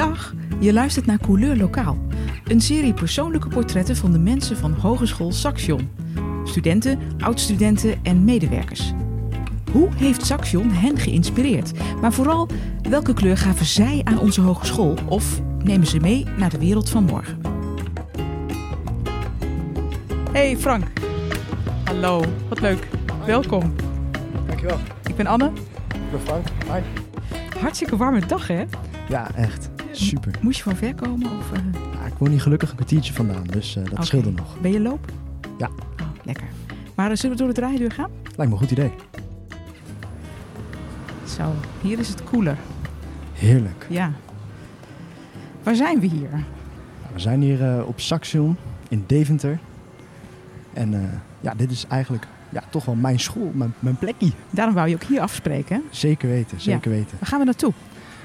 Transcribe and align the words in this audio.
Dag, 0.00 0.34
je 0.58 0.72
luistert 0.72 1.06
naar 1.06 1.18
Couleur 1.18 1.56
Lokaal. 1.56 1.98
Een 2.44 2.60
serie 2.60 2.94
persoonlijke 2.94 3.48
portretten 3.48 3.96
van 3.96 4.12
de 4.12 4.18
mensen 4.18 4.56
van 4.56 4.72
Hogeschool 4.72 5.32
Saxion. 5.32 5.90
Studenten, 6.44 6.98
oud-studenten 7.18 7.98
en 8.02 8.24
medewerkers. 8.24 8.92
Hoe 9.72 9.88
heeft 9.94 10.26
Saxion 10.26 10.70
hen 10.70 10.98
geïnspireerd? 10.98 11.72
Maar 12.00 12.12
vooral, 12.12 12.48
welke 12.88 13.14
kleur 13.14 13.36
gaven 13.36 13.66
zij 13.66 14.00
aan 14.04 14.18
onze 14.18 14.40
hogeschool? 14.40 14.98
Of 15.08 15.40
nemen 15.64 15.86
ze 15.86 15.98
mee 15.98 16.26
naar 16.38 16.50
de 16.50 16.58
wereld 16.58 16.90
van 16.90 17.04
morgen? 17.04 17.40
Hey 20.32 20.56
Frank. 20.56 20.84
Hallo, 21.84 22.24
wat 22.48 22.60
leuk. 22.60 22.88
Welkom. 23.26 23.74
Dankjewel. 24.46 24.78
Ik 25.04 25.16
ben 25.16 25.26
Anne. 25.26 25.50
Ik 25.94 26.10
ben 26.10 26.20
Frank. 26.20 26.46
Hi. 26.72 26.80
Hartstikke 27.58 27.96
warme 27.96 28.26
dag 28.26 28.46
hè? 28.46 28.64
Ja, 29.08 29.34
echt. 29.34 29.69
Super. 30.06 30.32
Moest 30.40 30.56
je 30.56 30.62
van 30.62 30.76
ver 30.76 30.94
komen? 30.94 31.30
Of, 31.38 31.52
eh? 31.52 31.58
Ja, 32.00 32.06
ik 32.06 32.12
woon 32.18 32.28
hier 32.30 32.40
gelukkig 32.40 32.70
een 32.70 32.76
kwartiertje 32.76 33.12
vandaan, 33.12 33.44
dus 33.46 33.76
uh, 33.76 33.84
dat 33.84 33.92
Oké. 33.92 34.04
scheelde 34.04 34.30
nog. 34.30 34.60
Ben 34.60 34.72
je 34.72 34.80
loop? 34.80 35.12
Ja. 35.58 35.66
Oh, 36.00 36.06
lekker. 36.24 36.46
Maar 36.94 37.10
eh, 37.10 37.16
zullen 37.16 37.36
we 37.36 37.42
door 37.42 37.54
de 37.54 37.60
draaideur 37.60 37.90
gaan? 37.92 38.10
Lijkt 38.22 38.36
me 38.36 38.44
een 38.44 38.58
goed 38.58 38.70
idee. 38.70 38.90
Zo, 41.36 41.54
hier 41.82 41.98
is 41.98 42.08
het 42.08 42.24
koeler. 42.24 42.56
Heerlijk. 43.32 43.86
Ja. 43.88 44.12
Waar 45.62 45.74
zijn 45.74 46.00
we 46.00 46.06
hier? 46.06 46.30
Nou, 46.30 46.42
we 47.12 47.20
zijn 47.20 47.40
hier 47.42 47.62
eh, 47.76 47.86
op 47.88 48.00
Saxion 48.00 48.56
in 48.88 49.04
Deventer. 49.06 49.58
En 50.72 50.94
eh, 50.94 51.00
ja, 51.40 51.54
dit 51.54 51.70
is 51.70 51.84
eigenlijk 51.88 52.26
ja, 52.48 52.62
toch 52.70 52.84
wel 52.84 52.94
mijn 52.94 53.20
school, 53.20 53.50
mijn, 53.54 53.74
mijn 53.78 53.96
plekje. 53.96 54.30
Daarom 54.50 54.74
wou 54.74 54.88
je 54.88 54.94
ook 54.94 55.02
hier 55.02 55.20
afspreken. 55.20 55.76
hè? 55.76 55.82
Zeker 55.90 56.28
weten, 56.28 56.60
zeker 56.60 56.90
weten. 56.90 57.16
Waar 57.18 57.28
gaan 57.28 57.38
we 57.38 57.44
naartoe? 57.44 57.72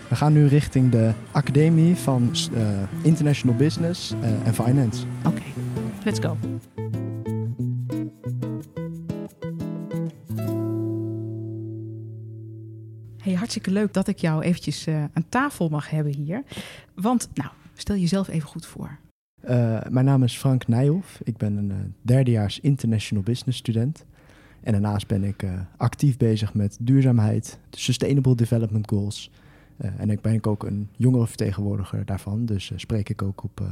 We 0.09 0.15
gaan 0.15 0.33
nu 0.33 0.47
richting 0.47 0.91
de 0.91 1.13
Academie 1.31 1.95
van 1.95 2.31
eh, 2.53 2.81
International 3.01 3.55
Business 3.55 4.13
eh, 4.21 4.47
en 4.47 4.53
Finance. 4.53 5.05
Oké, 5.25 5.41
let's 6.03 6.19
go. 6.19 6.37
Hey, 13.17 13.33
hartstikke 13.33 13.71
leuk 13.71 13.93
dat 13.93 14.07
ik 14.07 14.17
jou 14.17 14.43
eventjes 14.43 14.87
eh, 14.87 15.03
aan 15.13 15.25
tafel 15.29 15.69
mag 15.69 15.89
hebben 15.89 16.15
hier. 16.15 16.43
Want, 16.95 17.29
nou, 17.33 17.49
stel 17.73 17.95
jezelf 17.95 18.27
even 18.27 18.47
goed 18.47 18.65
voor. 18.65 18.97
Mijn 19.89 20.05
naam 20.05 20.23
is 20.23 20.37
Frank 20.37 20.67
Nijhoff. 20.67 21.19
Ik 21.23 21.37
ben 21.37 21.57
een 21.57 21.93
derdejaars 22.01 22.59
International 22.59 23.23
Business 23.23 23.57
student. 23.57 24.05
En 24.63 24.71
daarnaast 24.71 25.07
ben 25.07 25.23
ik 25.23 25.45
actief 25.77 26.17
bezig 26.17 26.53
met 26.53 26.77
duurzaamheid, 26.81 27.59
de 27.69 27.79
Sustainable 27.79 28.35
Development 28.35 28.89
Goals. 28.89 29.31
Eh, 29.77 29.89
en 29.97 30.09
ik 30.09 30.21
ben 30.21 30.45
ook 30.45 30.63
een 30.63 30.89
jongerenvertegenwoordiger 30.95 32.05
daarvan. 32.05 32.45
Dus 32.45 32.71
eh, 32.71 32.77
spreek 32.77 33.09
ik 33.09 33.21
ook 33.21 33.43
op 33.43 33.61
eh, 33.61 33.67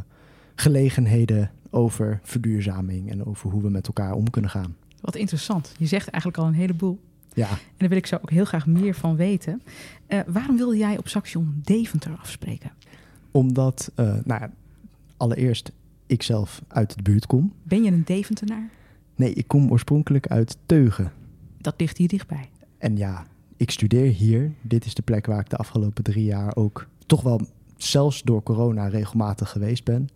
gelegenheden 0.55 1.51
over 1.69 2.19
verduurzaming 2.23 3.11
en 3.11 3.25
over 3.25 3.49
hoe 3.49 3.61
we 3.61 3.69
met 3.69 3.87
elkaar 3.87 4.13
om 4.13 4.29
kunnen 4.29 4.51
gaan. 4.51 4.75
Wat 5.01 5.15
interessant. 5.15 5.73
Je 5.77 5.85
zegt 5.85 6.07
eigenlijk 6.07 6.43
al 6.43 6.47
een 6.47 6.53
heleboel. 6.53 6.99
Ja, 7.33 7.49
En 7.49 7.57
daar 7.77 7.89
wil 7.89 7.97
ik 7.97 8.05
zo 8.05 8.15
ook 8.15 8.29
heel 8.29 8.45
graag 8.45 8.67
meer 8.67 8.93
van 8.93 9.15
weten. 9.15 9.61
Waarom 10.27 10.57
wilde 10.57 10.77
jij 10.77 10.97
op 10.97 11.07
Saxion 11.07 11.61
Deventer 11.63 12.17
afspreken? 12.19 12.71
omdat, 13.31 13.91
nou 13.95 14.23
ja, 14.25 14.51
allereerst 15.17 15.71
ik 16.05 16.23
zelf 16.23 16.61
uit 16.67 16.95
de 16.95 17.01
buurt 17.01 17.25
kom. 17.25 17.53
Ben 17.63 17.83
je 17.83 17.91
een 17.91 18.03
Deventenaar? 18.05 18.69
Nee, 19.15 19.33
ik 19.33 19.47
kom 19.47 19.71
oorspronkelijk 19.71 20.27
uit 20.27 20.57
Teugen. 20.65 21.11
Dat 21.57 21.73
ligt 21.77 21.97
hier 21.97 22.07
dichtbij. 22.07 22.49
En 22.77 22.97
ja, 22.97 23.25
ik 23.63 23.71
studeer 23.71 24.11
hier. 24.11 24.51
Dit 24.61 24.85
is 24.85 24.93
de 24.93 25.01
plek 25.01 25.25
waar 25.25 25.39
ik 25.39 25.49
de 25.49 25.57
afgelopen 25.57 26.03
drie 26.03 26.23
jaar 26.23 26.55
ook 26.55 26.87
toch 27.05 27.21
wel 27.21 27.41
zelfs 27.77 28.21
door 28.21 28.43
corona 28.43 28.87
regelmatig 28.87 29.49
geweest 29.49 29.83
ben. 29.83 30.09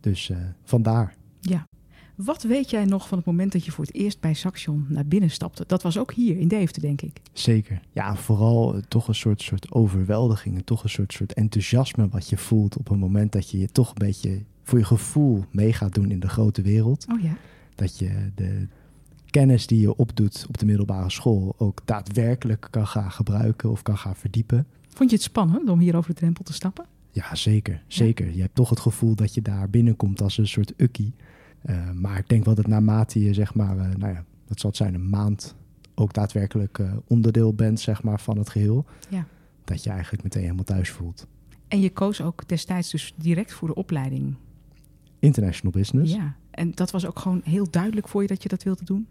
Dus 0.00 0.30
eh, 0.30 0.36
vandaar. 0.64 1.14
Ja. 1.40 1.66
Wat 2.14 2.42
weet 2.42 2.70
jij 2.70 2.84
nog 2.84 3.08
van 3.08 3.18
het 3.18 3.26
moment 3.26 3.52
dat 3.52 3.64
je 3.64 3.70
voor 3.70 3.84
het 3.84 3.94
eerst 3.94 4.20
bij 4.20 4.34
Saxion 4.34 4.86
naar 4.88 5.06
binnen 5.06 5.30
stapte? 5.30 5.64
Dat 5.66 5.82
was 5.82 5.98
ook 5.98 6.12
hier 6.12 6.38
in 6.38 6.48
Deventer, 6.48 6.82
denk 6.82 7.02
ik. 7.02 7.20
Zeker. 7.32 7.80
Ja, 7.90 8.16
vooral 8.16 8.74
eh, 8.74 8.82
toch 8.88 9.08
een 9.08 9.14
soort, 9.14 9.42
soort 9.42 9.72
overweldiging. 9.72 10.56
en 10.56 10.64
Toch 10.64 10.82
een 10.82 10.90
soort, 10.90 11.12
soort 11.12 11.32
enthousiasme 11.32 12.08
wat 12.08 12.28
je 12.28 12.36
voelt 12.36 12.76
op 12.76 12.90
een 12.90 12.98
moment 12.98 13.32
dat 13.32 13.50
je 13.50 13.58
je 13.58 13.68
toch 13.68 13.88
een 13.88 14.06
beetje 14.06 14.42
voor 14.62 14.78
je 14.78 14.84
gevoel 14.84 15.44
mee 15.50 15.72
gaat 15.72 15.94
doen 15.94 16.10
in 16.10 16.20
de 16.20 16.28
grote 16.28 16.62
wereld. 16.62 17.06
Oh 17.12 17.20
ja. 17.20 17.36
Dat 17.74 17.98
je 17.98 18.30
de 18.34 18.68
kennis 19.32 19.66
die 19.66 19.80
je 19.80 19.96
opdoet 19.96 20.44
op 20.48 20.58
de 20.58 20.66
middelbare 20.66 21.10
school 21.10 21.54
ook 21.58 21.80
daadwerkelijk 21.84 22.66
kan 22.70 22.86
gaan 22.86 23.10
gebruiken 23.10 23.70
of 23.70 23.82
kan 23.82 23.98
gaan 23.98 24.16
verdiepen. 24.16 24.66
Vond 24.88 25.10
je 25.10 25.16
het 25.16 25.24
spannend 25.24 25.68
om 25.68 25.78
hier 25.78 25.96
over 25.96 26.10
de 26.10 26.20
drempel 26.20 26.44
te 26.44 26.52
stappen? 26.52 26.84
Ja, 27.10 27.34
zeker. 27.34 27.82
Zeker. 27.86 28.34
Je 28.34 28.40
hebt 28.40 28.54
toch 28.54 28.70
het 28.70 28.80
gevoel 28.80 29.14
dat 29.14 29.34
je 29.34 29.42
daar 29.42 29.70
binnenkomt 29.70 30.22
als 30.22 30.38
een 30.38 30.48
soort 30.48 30.72
ukkie. 30.76 31.14
Eh, 31.62 31.90
maar 31.90 32.18
ik 32.18 32.28
denk 32.28 32.44
wel 32.44 32.54
dat 32.54 32.66
naarmate 32.66 33.20
je, 33.20 33.34
zeg 33.34 33.54
maar, 33.54 33.78
eh, 33.78 33.96
nou 33.96 34.12
ja, 34.12 34.24
dat 34.46 34.60
zal 34.60 34.70
het 34.70 34.78
zijn, 34.78 34.94
een 34.94 35.10
maand 35.10 35.54
ook 35.94 36.12
daadwerkelijk 36.12 36.78
eh, 36.78 36.92
onderdeel 37.06 37.54
bent, 37.54 37.80
zeg 37.80 38.02
maar, 38.02 38.20
van 38.20 38.38
het 38.38 38.48
geheel. 38.48 38.84
Ja. 39.08 39.26
Dat 39.64 39.84
je 39.84 39.90
eigenlijk 39.90 40.22
meteen 40.22 40.42
helemaal 40.42 40.64
thuis 40.64 40.90
voelt. 40.90 41.26
En 41.68 41.80
je 41.80 41.90
koos 41.90 42.20
ook 42.20 42.48
destijds 42.48 42.90
dus 42.90 43.14
direct 43.16 43.52
voor 43.52 43.68
de 43.68 43.74
opleiding. 43.74 44.34
International 45.18 45.72
business. 45.72 46.12
Ja. 46.12 46.36
En 46.50 46.72
dat 46.74 46.90
was 46.90 47.06
ook 47.06 47.18
gewoon 47.18 47.40
heel 47.44 47.70
duidelijk 47.70 48.08
voor 48.08 48.22
je 48.22 48.28
dat 48.28 48.42
je 48.42 48.48
dat 48.48 48.62
wilde 48.62 48.84
doen? 48.84 49.06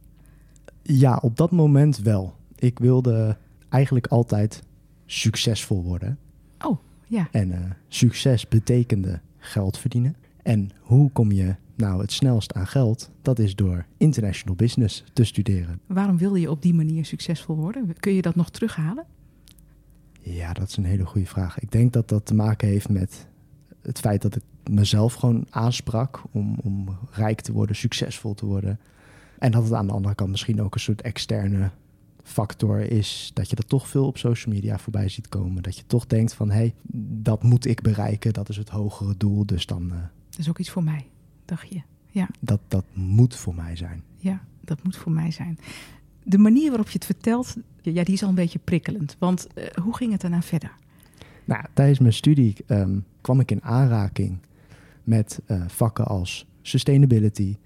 Ja, 0.81 1.19
op 1.21 1.37
dat 1.37 1.51
moment 1.51 1.97
wel. 1.97 2.35
Ik 2.55 2.79
wilde 2.79 3.37
eigenlijk 3.69 4.07
altijd 4.07 4.63
succesvol 5.05 5.83
worden. 5.83 6.17
Oh, 6.65 6.77
ja. 7.07 7.27
En 7.31 7.51
eh, 7.51 7.59
succes 7.87 8.47
betekende 8.47 9.19
geld 9.37 9.77
verdienen. 9.77 10.15
En 10.43 10.69
hoe 10.81 11.11
kom 11.11 11.31
je 11.31 11.55
nou 11.75 12.01
het 12.01 12.11
snelst 12.11 12.53
aan 12.53 12.67
geld? 12.67 13.11
Dat 13.21 13.39
is 13.39 13.55
door 13.55 13.85
international 13.97 14.55
business 14.55 15.03
te 15.13 15.23
studeren. 15.23 15.79
Waarom 15.85 16.17
wilde 16.17 16.39
je 16.39 16.51
op 16.51 16.61
die 16.61 16.73
manier 16.73 17.05
succesvol 17.05 17.55
worden? 17.55 17.95
Kun 17.99 18.13
je 18.13 18.21
dat 18.21 18.35
nog 18.35 18.49
terughalen? 18.49 19.05
Ja, 20.21 20.53
dat 20.53 20.67
is 20.67 20.77
een 20.77 20.85
hele 20.85 21.05
goede 21.05 21.27
vraag. 21.27 21.59
Ik 21.59 21.71
denk 21.71 21.93
dat 21.93 22.09
dat 22.09 22.25
te 22.25 22.33
maken 22.33 22.67
heeft 22.67 22.89
met 22.89 23.27
het 23.81 23.99
feit 23.99 24.21
dat 24.21 24.35
ik 24.35 24.43
mezelf 24.69 25.13
gewoon 25.13 25.45
aansprak 25.49 26.23
om, 26.31 26.57
om 26.63 26.97
rijk 27.11 27.41
te 27.41 27.51
worden, 27.51 27.75
succesvol 27.75 28.33
te 28.33 28.45
worden. 28.45 28.79
En 29.41 29.51
dat 29.51 29.63
het 29.63 29.73
aan 29.73 29.87
de 29.87 29.93
andere 29.93 30.15
kant 30.15 30.29
misschien 30.29 30.61
ook 30.61 30.73
een 30.73 30.79
soort 30.79 31.01
externe 31.01 31.71
factor 32.23 32.79
is 32.79 33.31
dat 33.33 33.49
je 33.49 33.55
dat 33.55 33.67
toch 33.67 33.87
veel 33.87 34.05
op 34.05 34.17
social 34.17 34.53
media 34.53 34.77
voorbij 34.77 35.09
ziet 35.09 35.29
komen. 35.29 35.63
Dat 35.63 35.77
je 35.77 35.83
toch 35.87 36.07
denkt 36.07 36.33
van, 36.33 36.49
hé, 36.49 36.55
hey, 36.55 36.73
dat 37.21 37.43
moet 37.43 37.65
ik 37.65 37.81
bereiken, 37.81 38.33
dat 38.33 38.49
is 38.49 38.57
het 38.57 38.69
hogere 38.69 39.17
doel, 39.17 39.45
dus 39.45 39.65
dan, 39.65 39.91
eh, 39.91 39.97
Dat 40.29 40.39
is 40.39 40.49
ook 40.49 40.59
iets 40.59 40.69
voor 40.69 40.83
mij, 40.83 41.07
dacht 41.45 41.69
je. 41.69 41.81
Ja, 42.07 42.29
dat, 42.39 42.59
dat 42.67 42.85
moet 42.93 43.35
voor 43.35 43.55
mij 43.55 43.75
zijn. 43.75 44.03
ja, 44.17 44.41
dat 44.63 44.83
moet 44.83 44.95
voor 44.95 45.11
mij 45.11 45.31
zijn. 45.31 45.59
De 46.23 46.37
manier 46.37 46.69
waarop 46.69 46.87
je 46.87 46.93
het 46.93 47.05
vertelt, 47.05 47.55
ja, 47.81 48.03
die 48.03 48.13
is 48.13 48.23
al 48.23 48.29
een 48.29 48.35
beetje 48.35 48.59
prikkelend. 48.59 49.15
Want 49.19 49.47
eh, 49.53 49.65
hoe 49.83 49.95
ging 49.95 50.11
het 50.11 50.21
daarna 50.21 50.41
verder? 50.41 50.71
Nou, 51.45 51.65
tijdens 51.73 51.99
mijn 51.99 52.13
studie 52.13 52.55
ehm, 52.67 52.99
kwam 53.21 53.39
ik 53.39 53.51
in 53.51 53.63
aanraking 53.63 54.37
met 55.03 55.39
eh, 55.45 55.63
vakken 55.67 56.05
als 56.05 56.45
sustainability, 56.61 57.57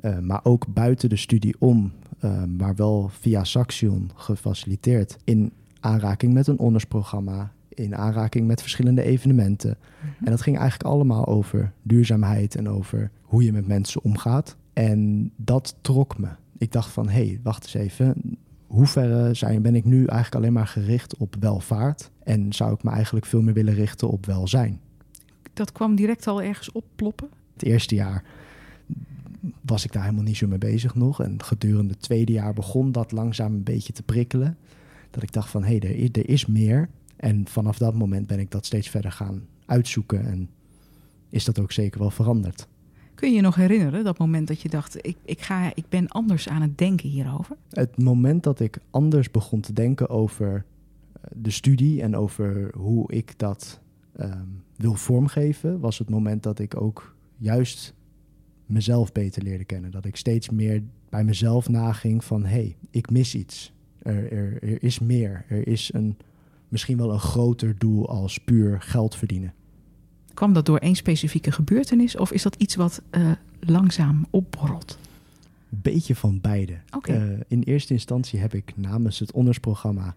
eh, 0.00 0.18
maar 0.18 0.40
ook 0.42 0.66
buiten 0.68 1.08
de 1.08 1.16
studie 1.16 1.54
om, 1.58 1.92
eh, 2.18 2.44
maar 2.44 2.74
wel 2.74 3.10
via 3.12 3.44
Saxion 3.44 4.10
gefaciliteerd, 4.14 5.16
in 5.24 5.52
aanraking 5.80 6.32
met 6.32 6.46
een 6.46 6.58
ondersprogramma, 6.58 7.52
in 7.68 7.96
aanraking 7.96 8.46
met 8.46 8.60
verschillende 8.60 9.02
evenementen. 9.02 9.76
En 10.24 10.30
dat 10.30 10.40
ging 10.40 10.58
eigenlijk 10.58 10.90
allemaal 10.90 11.26
over 11.26 11.72
duurzaamheid 11.82 12.54
en 12.54 12.68
over 12.68 13.10
hoe 13.22 13.44
je 13.44 13.52
met 13.52 13.66
mensen 13.66 14.02
omgaat. 14.02 14.56
En 14.72 15.30
dat 15.36 15.76
trok 15.80 16.18
me. 16.18 16.28
Ik 16.58 16.72
dacht 16.72 16.90
van, 16.90 17.08
hé, 17.08 17.26
hey, 17.26 17.40
wacht 17.42 17.62
eens 17.62 17.74
even. 17.74 18.38
Hoe 18.66 18.86
ver 18.86 19.36
zijn, 19.36 19.62
ben 19.62 19.74
ik 19.74 19.84
nu 19.84 19.96
eigenlijk 19.96 20.34
alleen 20.34 20.52
maar 20.52 20.66
gericht 20.66 21.16
op 21.16 21.36
welvaart? 21.40 22.10
En 22.22 22.52
zou 22.52 22.72
ik 22.72 22.82
me 22.82 22.90
eigenlijk 22.90 23.26
veel 23.26 23.42
meer 23.42 23.54
willen 23.54 23.74
richten 23.74 24.10
op 24.10 24.26
welzijn? 24.26 24.80
Dat 25.52 25.72
kwam 25.72 25.94
direct 25.94 26.26
al 26.26 26.42
ergens 26.42 26.72
opploppen. 26.72 27.28
Het 27.52 27.62
eerste 27.62 27.94
jaar 27.94 28.24
was 29.60 29.84
ik 29.84 29.92
daar 29.92 30.02
helemaal 30.02 30.24
niet 30.24 30.36
zo 30.36 30.46
mee 30.46 30.58
bezig 30.58 30.94
nog. 30.94 31.22
En 31.22 31.42
gedurende 31.42 31.92
het 31.92 32.02
tweede 32.02 32.32
jaar 32.32 32.52
begon 32.52 32.92
dat 32.92 33.12
langzaam 33.12 33.52
een 33.54 33.62
beetje 33.62 33.92
te 33.92 34.02
prikkelen. 34.02 34.56
Dat 35.10 35.22
ik 35.22 35.32
dacht 35.32 35.50
van, 35.50 35.62
hé, 35.64 35.76
hey, 35.76 35.80
er, 35.88 35.96
is- 35.96 36.08
er 36.12 36.28
is 36.28 36.46
meer. 36.46 36.88
En 37.16 37.48
vanaf 37.48 37.78
dat 37.78 37.94
moment 37.94 38.26
ben 38.26 38.38
ik 38.38 38.50
dat 38.50 38.66
steeds 38.66 38.88
verder 38.88 39.12
gaan 39.12 39.42
uitzoeken. 39.66 40.26
En 40.26 40.48
is 41.28 41.44
dat 41.44 41.58
ook 41.58 41.72
zeker 41.72 42.00
wel 42.00 42.10
veranderd. 42.10 42.68
Kun 43.14 43.28
je 43.30 43.34
je 43.36 43.40
nog 43.42 43.54
herinneren, 43.54 44.04
dat 44.04 44.18
moment 44.18 44.48
dat 44.48 44.60
je 44.60 44.68
dacht, 44.68 45.06
ik, 45.06 45.16
ik, 45.24 45.40
ga, 45.40 45.72
ik 45.74 45.84
ben 45.88 46.08
anders 46.08 46.48
aan 46.48 46.62
het 46.62 46.78
denken 46.78 47.08
hierover? 47.08 47.56
Het 47.70 48.02
moment 48.02 48.42
dat 48.42 48.60
ik 48.60 48.78
anders 48.90 49.30
begon 49.30 49.60
te 49.60 49.72
denken 49.72 50.08
over 50.08 50.64
eh, 51.12 51.20
de 51.34 51.50
studie 51.50 52.02
en 52.02 52.16
over 52.16 52.70
hoe 52.76 53.12
ik 53.12 53.38
dat 53.38 53.80
ehm, 54.16 54.44
wil 54.76 54.94
vormgeven, 54.94 55.80
was 55.80 55.98
het 55.98 56.10
moment 56.10 56.42
dat 56.42 56.58
ik 56.58 56.80
ook 56.80 57.14
juist 57.36 57.94
mezelf 58.66 59.12
beter 59.12 59.42
leerde 59.42 59.64
kennen. 59.64 59.90
Dat 59.90 60.04
ik 60.04 60.16
steeds 60.16 60.50
meer 60.50 60.82
bij 61.08 61.24
mezelf 61.24 61.68
naging 61.68 62.24
van 62.24 62.42
hé, 62.42 62.48
hey, 62.48 62.76
ik 62.90 63.10
mis 63.10 63.34
iets. 63.34 63.72
Er, 64.02 64.32
er, 64.32 64.62
er 64.62 64.82
is 64.82 64.98
meer. 64.98 65.44
Er 65.48 65.66
is 65.66 65.92
een, 65.92 66.16
misschien 66.68 66.96
wel 66.96 67.12
een 67.12 67.18
groter 67.18 67.78
doel 67.78 68.08
als 68.08 68.38
puur 68.38 68.80
geld 68.80 69.16
verdienen. 69.16 69.54
kwam 70.34 70.52
dat 70.52 70.66
door 70.66 70.78
één 70.78 70.94
specifieke 70.94 71.52
gebeurtenis 71.52 72.16
of 72.16 72.32
is 72.32 72.42
dat 72.42 72.54
iets 72.54 72.74
wat 72.74 73.02
uh, 73.10 73.30
langzaam 73.60 74.26
opborrelt? 74.30 74.98
Beetje 75.68 76.14
van 76.14 76.40
beide. 76.40 76.78
Okay. 76.90 77.32
Uh, 77.32 77.40
in 77.48 77.62
eerste 77.62 77.92
instantie 77.92 78.38
heb 78.38 78.54
ik 78.54 78.72
namens 78.76 79.18
het 79.18 79.32
ondersprogramma 79.32 80.14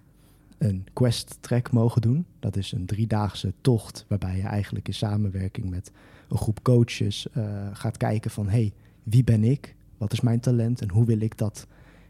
een 0.58 0.88
quest 0.94 1.38
track 1.40 1.72
mogen 1.72 2.02
doen. 2.02 2.26
Dat 2.40 2.56
is 2.56 2.72
een 2.72 2.86
driedaagse 2.86 3.54
tocht 3.62 4.06
waarbij 4.08 4.36
je 4.36 4.44
eigenlijk 4.44 4.88
in 4.88 4.94
samenwerking 4.94 5.70
met 5.70 5.92
een 6.30 6.38
groep 6.38 6.64
coaches 6.64 7.28
uh, 7.38 7.68
gaat 7.74 7.98
kijken 7.98 8.32
van 8.32 8.50
hey, 8.50 8.74
wie 9.04 9.24
ben 9.24 9.44
ik? 9.44 9.76
Wat 9.98 10.14
is 10.14 10.22
mijn 10.22 10.40
talent 10.40 10.82
en 10.82 10.90
hoe 10.90 11.06
wil 11.06 11.22
ik 11.22 11.38
dat 11.38 11.68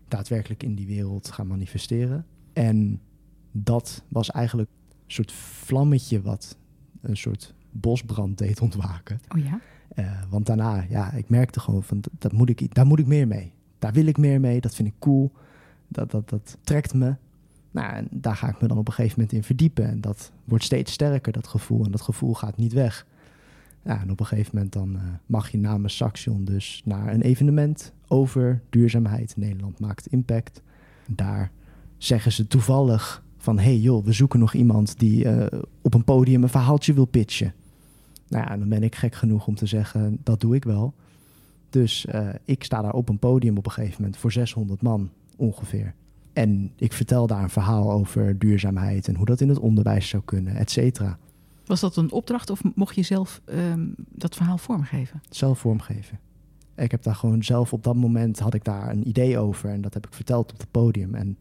daadwerkelijk 0.07 0.63
in 0.63 0.75
die 0.75 0.87
wereld 0.87 1.31
gaan 1.31 1.47
manifesteren? 1.47 2.25
En 2.53 3.01
dat 3.51 4.03
was 4.07 4.31
eigenlijk 4.31 4.69
een 4.89 5.13
soort 5.13 5.31
vlammetje 5.31 6.21
wat 6.21 6.57
een 7.01 7.17
soort 7.17 7.53
bosbrand 7.71 8.37
deed 8.37 8.61
ontwaken. 8.67 9.19
Oh 9.35 9.43
ja? 9.43 9.59
Uh, 9.95 10.21
want 10.29 10.45
daarna, 10.45 10.85
ja, 10.89 11.11
ik 11.11 11.29
merkte 11.29 11.59
gewoon 11.59 11.83
van 11.83 12.03
dat 12.17 12.31
moet 12.31 12.49
ik, 12.49 12.75
daar 12.75 12.85
moet 12.85 12.99
ik 12.99 13.07
meer 13.07 13.27
mee. 13.27 13.53
Daar 13.79 13.93
wil 13.93 14.05
ik 14.05 14.17
meer 14.17 14.39
mee, 14.39 14.61
dat 14.61 14.75
vind 14.75 14.87
ik 14.87 14.93
cool. 14.99 15.31
Dat, 15.87 16.11
dat, 16.11 16.29
dat 16.29 16.57
trekt 16.61 16.93
me. 16.93 17.15
Nou, 17.71 17.93
en 17.93 18.07
daar 18.11 18.35
ga 18.35 18.49
ik 18.49 18.61
me 18.61 18.67
dan 18.67 18.77
op 18.77 18.87
een 18.87 18.93
gegeven 18.93 19.19
moment 19.19 19.37
in 19.37 19.43
verdiepen. 19.43 19.87
En 19.87 20.01
dat 20.01 20.31
wordt 20.45 20.63
steeds 20.63 20.91
sterker, 20.91 21.31
dat 21.31 21.47
gevoel. 21.47 21.85
En 21.85 21.91
dat 21.91 22.01
gevoel 22.01 22.33
gaat 22.33 22.57
niet 22.57 22.73
weg. 22.73 23.05
Ja, 23.83 24.01
en 24.01 24.11
op 24.11 24.19
een 24.19 24.25
gegeven 24.25 24.51
moment 24.53 24.73
dan 24.73 24.95
uh, 24.95 25.01
mag 25.25 25.49
je 25.49 25.57
namens 25.57 25.95
Saxion 25.95 26.45
dus 26.45 26.81
naar 26.85 27.13
een 27.13 27.21
evenement 27.21 27.93
over 28.07 28.61
duurzaamheid. 28.69 29.33
Nederland 29.37 29.79
maakt 29.79 30.07
impact. 30.07 30.61
Daar 31.07 31.51
zeggen 31.97 32.31
ze 32.31 32.47
toevallig 32.47 33.23
van... 33.37 33.59
hey 33.59 33.77
joh, 33.77 34.05
we 34.05 34.11
zoeken 34.11 34.39
nog 34.39 34.53
iemand 34.53 34.99
die 34.99 35.25
uh, 35.25 35.45
op 35.81 35.93
een 35.93 36.03
podium 36.03 36.43
een 36.43 36.49
verhaaltje 36.49 36.93
wil 36.93 37.05
pitchen. 37.05 37.53
Nou 38.27 38.45
ja, 38.49 38.57
dan 38.57 38.69
ben 38.69 38.83
ik 38.83 38.95
gek 38.95 39.15
genoeg 39.15 39.47
om 39.47 39.55
te 39.55 39.65
zeggen, 39.65 40.17
dat 40.23 40.41
doe 40.41 40.55
ik 40.55 40.63
wel. 40.63 40.93
Dus 41.69 42.05
uh, 42.13 42.29
ik 42.45 42.63
sta 42.63 42.81
daar 42.81 42.93
op 42.93 43.09
een 43.09 43.19
podium 43.19 43.57
op 43.57 43.65
een 43.65 43.71
gegeven 43.71 43.95
moment 44.01 44.17
voor 44.17 44.31
600 44.31 44.81
man 44.81 45.09
ongeveer. 45.35 45.93
En 46.33 46.71
ik 46.75 46.93
vertel 46.93 47.27
daar 47.27 47.43
een 47.43 47.49
verhaal 47.49 47.91
over 47.91 48.39
duurzaamheid 48.39 49.07
en 49.07 49.15
hoe 49.15 49.25
dat 49.25 49.41
in 49.41 49.49
het 49.49 49.59
onderwijs 49.59 50.09
zou 50.09 50.23
kunnen, 50.25 50.55
et 50.55 50.71
cetera. 50.71 51.17
Was 51.69 51.79
dat 51.79 51.95
een 51.95 52.11
opdracht 52.11 52.49
of 52.49 52.61
mocht 52.75 52.95
je 52.95 53.01
zelf 53.01 53.41
um, 53.45 53.93
dat 53.97 54.35
verhaal 54.35 54.57
vormgeven? 54.57 55.21
Zelf 55.29 55.59
vormgeven. 55.59 56.19
Ik 56.75 56.91
heb 56.91 57.03
daar 57.03 57.15
gewoon 57.15 57.43
zelf 57.43 57.73
op 57.73 57.83
dat 57.83 57.95
moment 57.95 58.39
had 58.39 58.53
ik 58.53 58.63
daar 58.63 58.89
een 58.89 59.07
idee 59.07 59.37
over 59.37 59.69
en 59.69 59.81
dat 59.81 59.93
heb 59.93 60.07
ik 60.07 60.13
verteld 60.13 60.51
op 60.51 60.59
het 60.59 60.71
podium. 60.71 61.15
En 61.15 61.37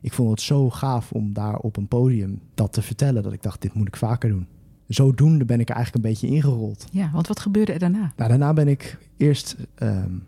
ik 0.00 0.12
vond 0.12 0.30
het 0.30 0.40
zo 0.40 0.70
gaaf 0.70 1.12
om 1.12 1.32
daar 1.32 1.58
op 1.58 1.76
een 1.76 1.88
podium 1.88 2.40
dat 2.54 2.72
te 2.72 2.82
vertellen 2.82 3.22
dat 3.22 3.32
ik 3.32 3.42
dacht, 3.42 3.62
dit 3.62 3.74
moet 3.74 3.88
ik 3.88 3.96
vaker 3.96 4.28
doen. 4.28 4.46
Zodoende 4.88 5.44
ben 5.44 5.60
ik 5.60 5.68
er 5.68 5.74
eigenlijk 5.74 6.04
een 6.04 6.10
beetje 6.10 6.28
ingerold. 6.28 6.86
Ja, 6.90 7.10
want 7.12 7.26
wat 7.26 7.40
gebeurde 7.40 7.72
er 7.72 7.78
daarna? 7.78 8.12
Nou, 8.16 8.28
daarna 8.28 8.52
ben 8.52 8.68
ik 8.68 8.98
eerst 9.16 9.56
um, 9.82 10.24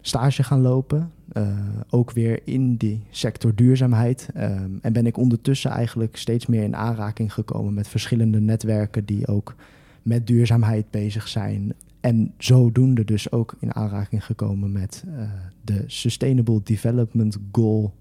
stage 0.00 0.42
gaan 0.42 0.60
lopen. 0.60 1.12
Uh, 1.36 1.58
ook 1.90 2.10
weer 2.10 2.40
in 2.44 2.76
die 2.76 3.02
sector 3.10 3.54
duurzaamheid. 3.54 4.28
Um, 4.36 4.78
en 4.82 4.92
ben 4.92 5.06
ik 5.06 5.16
ondertussen 5.16 5.70
eigenlijk 5.70 6.16
steeds 6.16 6.46
meer 6.46 6.62
in 6.62 6.76
aanraking 6.76 7.32
gekomen 7.32 7.74
met 7.74 7.88
verschillende 7.88 8.40
netwerken 8.40 9.04
die 9.04 9.26
ook 9.26 9.54
met 10.02 10.26
duurzaamheid 10.26 10.90
bezig 10.90 11.28
zijn. 11.28 11.72
En 12.00 12.34
zodoende 12.38 13.04
dus 13.04 13.32
ook 13.32 13.56
in 13.60 13.74
aanraking 13.74 14.24
gekomen 14.24 14.72
met 14.72 15.04
uh, 15.06 15.30
de 15.64 15.84
Sustainable 15.86 16.60
Development 16.62 17.38
Goal 17.52 17.94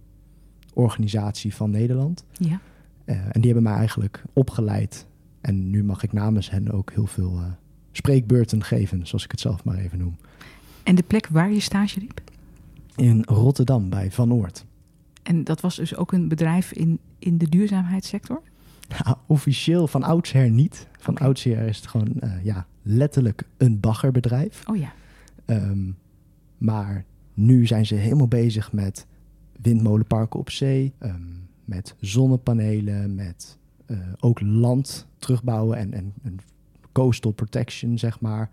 organisatie 0.73 1.55
van 1.55 1.71
Nederland. 1.71 2.25
Ja. 2.31 2.59
Uh, 3.05 3.15
en 3.15 3.41
die 3.41 3.45
hebben 3.45 3.63
mij 3.63 3.75
eigenlijk 3.75 4.23
opgeleid. 4.33 5.05
En 5.41 5.69
nu 5.69 5.83
mag 5.83 6.03
ik 6.03 6.13
namens 6.13 6.49
hen 6.49 6.71
ook 6.71 6.91
heel 6.91 7.07
veel 7.07 7.33
uh, 7.33 7.43
spreekbeurten 7.91 8.63
geven, 8.63 9.07
zoals 9.07 9.23
ik 9.23 9.31
het 9.31 9.39
zelf 9.39 9.63
maar 9.63 9.77
even 9.77 9.97
noem. 9.97 10.15
En 10.83 10.95
de 10.95 11.03
plek 11.03 11.27
waar 11.27 11.51
je 11.51 11.59
stage 11.59 11.99
liep? 11.99 12.21
In 12.95 13.23
Rotterdam 13.25 13.89
bij 13.89 14.11
Van 14.11 14.33
Oort. 14.33 14.65
En 15.23 15.43
dat 15.43 15.61
was 15.61 15.75
dus 15.75 15.95
ook 15.95 16.11
een 16.11 16.27
bedrijf 16.27 16.71
in, 16.71 16.99
in 17.19 17.37
de 17.37 17.49
duurzaamheidssector? 17.49 18.41
Nou, 19.03 19.17
officieel 19.25 19.87
van 19.87 20.03
oudsher 20.03 20.49
niet. 20.49 20.87
Van 20.99 21.13
okay. 21.13 21.27
oudsher 21.27 21.67
is 21.67 21.77
het 21.77 21.87
gewoon 21.87 22.13
uh, 22.23 22.43
ja, 22.43 22.65
letterlijk 22.81 23.43
een 23.57 23.79
baggerbedrijf. 23.79 24.63
Oh 24.67 24.77
ja. 24.77 24.93
Um, 25.45 25.97
maar 26.57 27.05
nu 27.33 27.65
zijn 27.65 27.85
ze 27.85 27.95
helemaal 27.95 28.27
bezig 28.27 28.71
met 28.71 29.07
windmolenparken 29.61 30.39
op 30.39 30.49
zee, 30.49 30.93
um, 30.99 31.47
met 31.65 31.95
zonnepanelen, 31.99 33.15
met 33.15 33.57
uh, 33.87 33.97
ook 34.19 34.41
land 34.41 35.07
terugbouwen 35.17 35.77
en, 35.77 35.93
en, 35.93 36.13
en, 36.23 36.37
coastal 36.91 37.31
protection, 37.31 37.97
zeg 37.97 38.19
maar, 38.19 38.49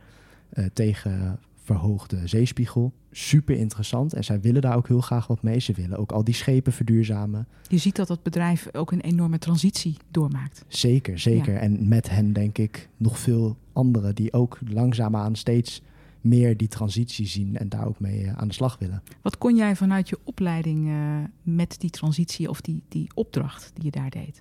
uh, 0.53 0.65
tegen 0.73 1.39
verhoogde 1.69 2.27
zeespiegel. 2.29 2.93
Super 3.11 3.57
interessant 3.57 4.13
en 4.15 4.25
zij 4.25 4.41
willen 4.41 4.63
daar 4.63 4.77
ook 4.77 4.89
heel 4.89 5.01
graag 5.01 5.27
wat 5.27 5.43
mee. 5.43 5.59
Ze 5.59 5.73
willen 5.73 5.99
ook 5.99 6.13
al 6.13 6.25
die 6.25 6.35
schepen 6.35 6.73
verduurzamen. 6.73 7.47
Je 7.69 7.79
ziet 7.79 7.97
dat 7.97 8.09
dat 8.09 8.23
bedrijf 8.23 8.69
ook 8.73 8.93
een 8.93 9.01
enorme 9.01 9.39
transitie 9.39 9.97
doormaakt. 10.11 10.65
Zeker, 10.69 11.19
zeker. 11.19 11.53
Ja. 11.53 11.59
En 11.59 11.89
met 11.89 12.11
hen 12.11 12.33
denk 12.33 12.59
ik 12.59 12.89
nog 12.97 13.19
veel 13.19 13.57
anderen 13.73 14.15
die 14.15 14.33
ook 14.33 14.59
langzaamaan 14.69 15.37
steeds 15.37 15.83
meer 16.21 16.57
die 16.57 16.69
transitie 16.69 17.27
zien 17.27 17.57
en 17.57 17.69
daar 17.69 17.87
ook 17.87 18.01
mee 18.01 18.25
uh, 18.25 18.33
aan 18.33 18.49
de 18.49 18.55
slag 18.55 18.79
willen. 18.79 19.03
Wat 19.23 19.39
kon 19.39 19.57
jij 19.57 19.77
vanuit 19.77 20.09
je 20.09 20.19
opleiding 20.25 20.87
uh, 20.87 21.17
met 21.43 21.81
die 21.81 21.91
transitie 21.91 22.49
of 22.49 22.61
die, 22.61 22.83
die 22.89 23.11
opdracht 23.15 23.71
die 23.75 23.85
je 23.85 23.91
daar 23.91 24.11
deed? 24.11 24.41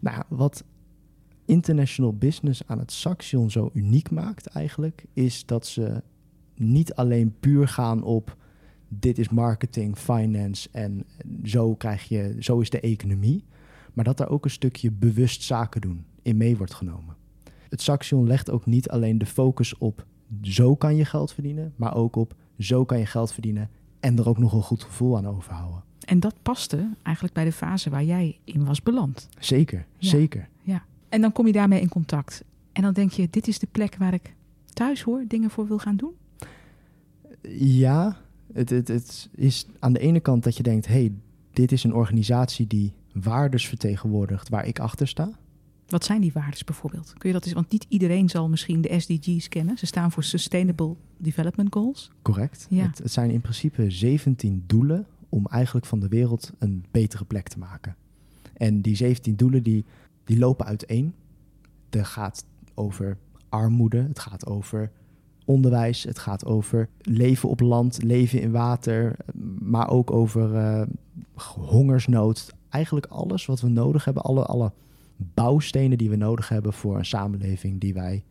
Nou, 0.00 0.22
wat 0.28 0.64
international 1.44 2.14
business 2.14 2.62
aan 2.66 2.78
het 2.78 2.92
Saxion 2.92 3.50
zo 3.50 3.70
uniek 3.72 4.10
maakt 4.10 4.46
eigenlijk, 4.46 5.04
is 5.12 5.46
dat 5.46 5.66
ze 5.66 6.02
niet 6.58 6.94
alleen 6.94 7.34
puur 7.40 7.68
gaan 7.68 8.02
op 8.02 8.36
dit 8.88 9.18
is 9.18 9.28
marketing, 9.28 9.96
finance 9.96 10.68
en 10.72 11.04
zo 11.44 11.74
krijg 11.74 12.04
je, 12.04 12.36
zo 12.38 12.60
is 12.60 12.70
de 12.70 12.80
economie, 12.80 13.44
maar 13.92 14.04
dat 14.04 14.20
er 14.20 14.28
ook 14.28 14.44
een 14.44 14.50
stukje 14.50 14.90
bewust 14.90 15.42
zaken 15.42 15.80
doen 15.80 16.04
in 16.22 16.36
mee 16.36 16.56
wordt 16.56 16.74
genomen. 16.74 17.16
Het 17.68 17.82
Saxion 17.82 18.26
legt 18.26 18.50
ook 18.50 18.66
niet 18.66 18.88
alleen 18.88 19.18
de 19.18 19.26
focus 19.26 19.78
op 19.78 20.06
zo 20.42 20.76
kan 20.76 20.96
je 20.96 21.04
geld 21.04 21.32
verdienen, 21.32 21.72
maar 21.76 21.94
ook 21.94 22.16
op 22.16 22.34
zo 22.58 22.84
kan 22.84 22.98
je 22.98 23.06
geld 23.06 23.32
verdienen 23.32 23.70
en 24.00 24.18
er 24.18 24.28
ook 24.28 24.38
nog 24.38 24.52
een 24.52 24.62
goed 24.62 24.82
gevoel 24.82 25.16
aan 25.16 25.26
overhouden. 25.26 25.82
En 26.04 26.20
dat 26.20 26.34
paste 26.42 26.90
eigenlijk 27.02 27.34
bij 27.34 27.44
de 27.44 27.52
fase 27.52 27.90
waar 27.90 28.04
jij 28.04 28.38
in 28.44 28.64
was 28.64 28.82
beland. 28.82 29.28
Zeker, 29.38 29.86
ja. 29.98 30.08
zeker. 30.08 30.48
Ja. 30.62 30.84
En 31.08 31.20
dan 31.20 31.32
kom 31.32 31.46
je 31.46 31.52
daarmee 31.52 31.80
in 31.80 31.88
contact. 31.88 32.44
En 32.72 32.82
dan 32.82 32.92
denk 32.92 33.10
je, 33.10 33.28
dit 33.30 33.48
is 33.48 33.58
de 33.58 33.68
plek 33.72 33.96
waar 33.96 34.14
ik 34.14 34.34
thuis 34.72 35.02
hoor, 35.02 35.24
dingen 35.26 35.50
voor 35.50 35.66
wil 35.66 35.78
gaan 35.78 35.96
doen? 35.96 36.12
Ja, 37.50 38.16
het, 38.52 38.70
het, 38.70 38.88
het 38.88 39.28
is 39.34 39.66
aan 39.78 39.92
de 39.92 39.98
ene 39.98 40.20
kant 40.20 40.44
dat 40.44 40.56
je 40.56 40.62
denkt, 40.62 40.86
hey, 40.86 41.12
dit 41.52 41.72
is 41.72 41.84
een 41.84 41.94
organisatie 41.94 42.66
die 42.66 42.92
waardes 43.12 43.68
vertegenwoordigt 43.68 44.48
waar 44.48 44.66
ik 44.66 44.78
achter 44.78 45.08
sta. 45.08 45.30
Wat 45.86 46.04
zijn 46.04 46.20
die 46.20 46.32
waardes 46.32 46.64
bijvoorbeeld? 46.64 47.14
Kun 47.18 47.28
je 47.28 47.34
dat 47.34 47.44
eens, 47.44 47.54
want 47.54 47.70
niet 47.70 47.86
iedereen 47.88 48.28
zal 48.28 48.48
misschien 48.48 48.80
de 48.80 49.00
SDG's 49.00 49.48
kennen. 49.48 49.78
Ze 49.78 49.86
staan 49.86 50.12
voor 50.12 50.24
Sustainable 50.24 50.94
Development 51.16 51.72
Goals. 51.72 52.10
Correct. 52.22 52.66
Ja. 52.70 52.86
Het, 52.86 52.98
het 52.98 53.12
zijn 53.12 53.30
in 53.30 53.40
principe 53.40 53.90
17 53.90 54.64
doelen 54.66 55.06
om 55.28 55.46
eigenlijk 55.46 55.86
van 55.86 56.00
de 56.00 56.08
wereld 56.08 56.52
een 56.58 56.84
betere 56.90 57.24
plek 57.24 57.48
te 57.48 57.58
maken. 57.58 57.96
En 58.54 58.80
die 58.80 58.96
17 58.96 59.36
doelen 59.36 59.62
die, 59.62 59.84
die 60.24 60.38
lopen 60.38 60.66
uiteen. 60.66 61.14
Het 61.90 62.06
gaat 62.06 62.44
over 62.74 63.16
armoede, 63.48 64.02
het 64.02 64.18
gaat 64.18 64.46
over 64.46 64.90
onderwijs, 65.48 66.04
het 66.04 66.18
gaat 66.18 66.44
over 66.44 66.88
leven 67.00 67.48
op 67.48 67.60
land, 67.60 68.02
leven 68.02 68.40
in 68.40 68.50
water, 68.50 69.16
maar 69.58 69.90
ook 69.90 70.10
over 70.10 70.54
uh, 70.54 70.82
hongersnood. 71.56 72.54
Eigenlijk 72.68 73.06
alles 73.06 73.46
wat 73.46 73.60
we 73.60 73.68
nodig 73.68 74.04
hebben, 74.04 74.22
alle, 74.22 74.44
alle 74.44 74.72
bouwstenen 75.16 75.98
die 75.98 76.10
we 76.10 76.16
nodig 76.16 76.48
hebben 76.48 76.72
voor 76.72 76.98
een 76.98 77.04
samenleving 77.04 77.80
die 77.80 77.94
wij 77.94 78.24